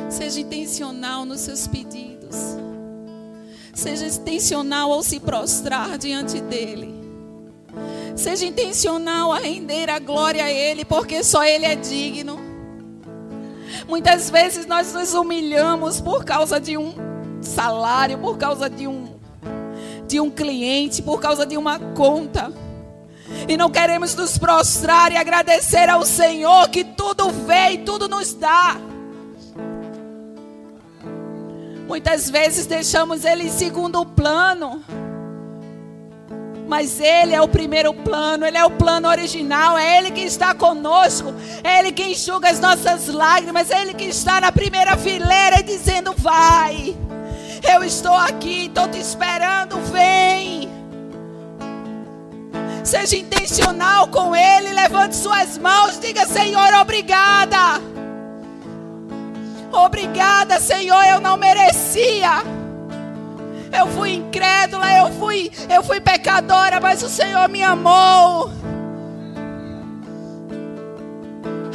Seja 0.10 0.40
intencional 0.40 1.26
nos 1.26 1.42
seus 1.42 1.68
pedidos. 1.68 2.36
Seja 3.74 4.08
intencional 4.08 4.92
ao 4.92 5.04
se 5.04 5.20
prostrar 5.20 5.98
diante 5.98 6.42
dEle. 6.42 6.96
Seja 8.16 8.46
intencional 8.46 9.32
a 9.32 9.38
render 9.38 9.90
a 9.90 10.00
glória 10.00 10.44
a 10.44 10.52
Ele, 10.52 10.84
porque 10.84 11.24
só 11.24 11.44
Ele 11.44 11.66
é 11.66 11.76
digno. 11.76 12.40
Muitas 13.88 14.30
vezes 14.30 14.66
nós 14.66 14.92
nos 14.94 15.14
humilhamos 15.14 16.02
por 16.02 16.26
causa 16.26 16.60
de 16.60 16.78
um 16.78 16.94
salário, 17.42 18.18
por 18.18 18.38
causa 18.38 18.68
de 18.70 18.88
um 18.88 19.17
de 20.08 20.20
um 20.20 20.30
cliente, 20.30 21.02
por 21.02 21.20
causa 21.20 21.46
de 21.46 21.58
uma 21.58 21.80
conta. 21.80 22.52
E 23.48 23.58
não 23.58 23.70
queremos 23.70 24.16
nos 24.16 24.38
prostrar 24.38 25.12
e 25.12 25.18
agradecer 25.18 25.90
ao 25.90 26.06
Senhor 26.06 26.70
que 26.70 26.84
tudo 26.84 27.30
vê 27.30 27.72
e 27.72 27.78
tudo 27.80 28.08
nos 28.08 28.34
dá. 28.34 28.78
Muitas 31.88 32.30
vezes 32.30 32.66
deixamos 32.66 33.26
Ele 33.26 33.44
em 33.44 33.50
segundo 33.50 34.06
plano. 34.06 34.84
Mas 36.68 37.00
Ele 37.00 37.34
é 37.34 37.42
o 37.42 37.48
primeiro 37.48 37.94
plano, 37.94 38.46
Ele 38.46 38.58
é 38.58 38.66
o 38.66 38.72
plano 38.72 39.08
original, 39.08 39.78
é 39.78 39.98
Ele 39.98 40.12
que 40.12 40.22
está 40.22 40.54
conosco, 40.54 41.34
é 41.64 41.80
Ele 41.80 41.94
que 41.94 42.04
enxuga 42.04 42.50
as 42.50 42.60
nossas 42.60 43.08
lágrimas, 43.08 43.72
é 43.72 43.82
Ele 43.82 43.94
que 43.94 44.04
está 44.04 44.42
na 44.42 44.52
primeira 44.52 44.98
fileira 44.98 45.64
dizendo: 45.64 46.14
Vai. 46.18 47.07
Eu 47.64 47.84
estou 47.84 48.16
aqui, 48.16 48.66
estou 48.66 48.88
te 48.88 49.00
esperando, 49.00 49.80
vem. 49.92 50.70
Seja 52.84 53.18
intencional 53.18 54.08
com 54.08 54.36
Ele, 54.36 54.74
levante 54.74 55.16
suas 55.16 55.58
mãos, 55.58 56.00
diga: 56.00 56.26
Senhor, 56.26 56.74
obrigada. 56.74 57.82
Obrigada, 59.72 60.60
Senhor, 60.60 61.04
eu 61.06 61.20
não 61.20 61.38
merecia. 61.38 62.44
Eu 63.78 63.88
fui 63.88 64.14
incrédula, 64.14 64.92
eu 64.98 65.12
fui, 65.20 65.52
eu 65.70 65.84
fui 65.84 66.00
pecadora, 66.00 66.80
mas 66.80 67.04
o 67.04 67.10
Senhor 67.10 67.48
me 67.50 67.62
amou. 67.62 68.50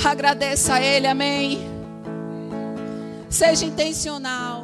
Agradeça 0.05 0.75
a 0.75 0.83
Ele, 0.83 1.07
amém. 1.07 1.71
Seja 3.29 3.65
intencional. 3.65 4.62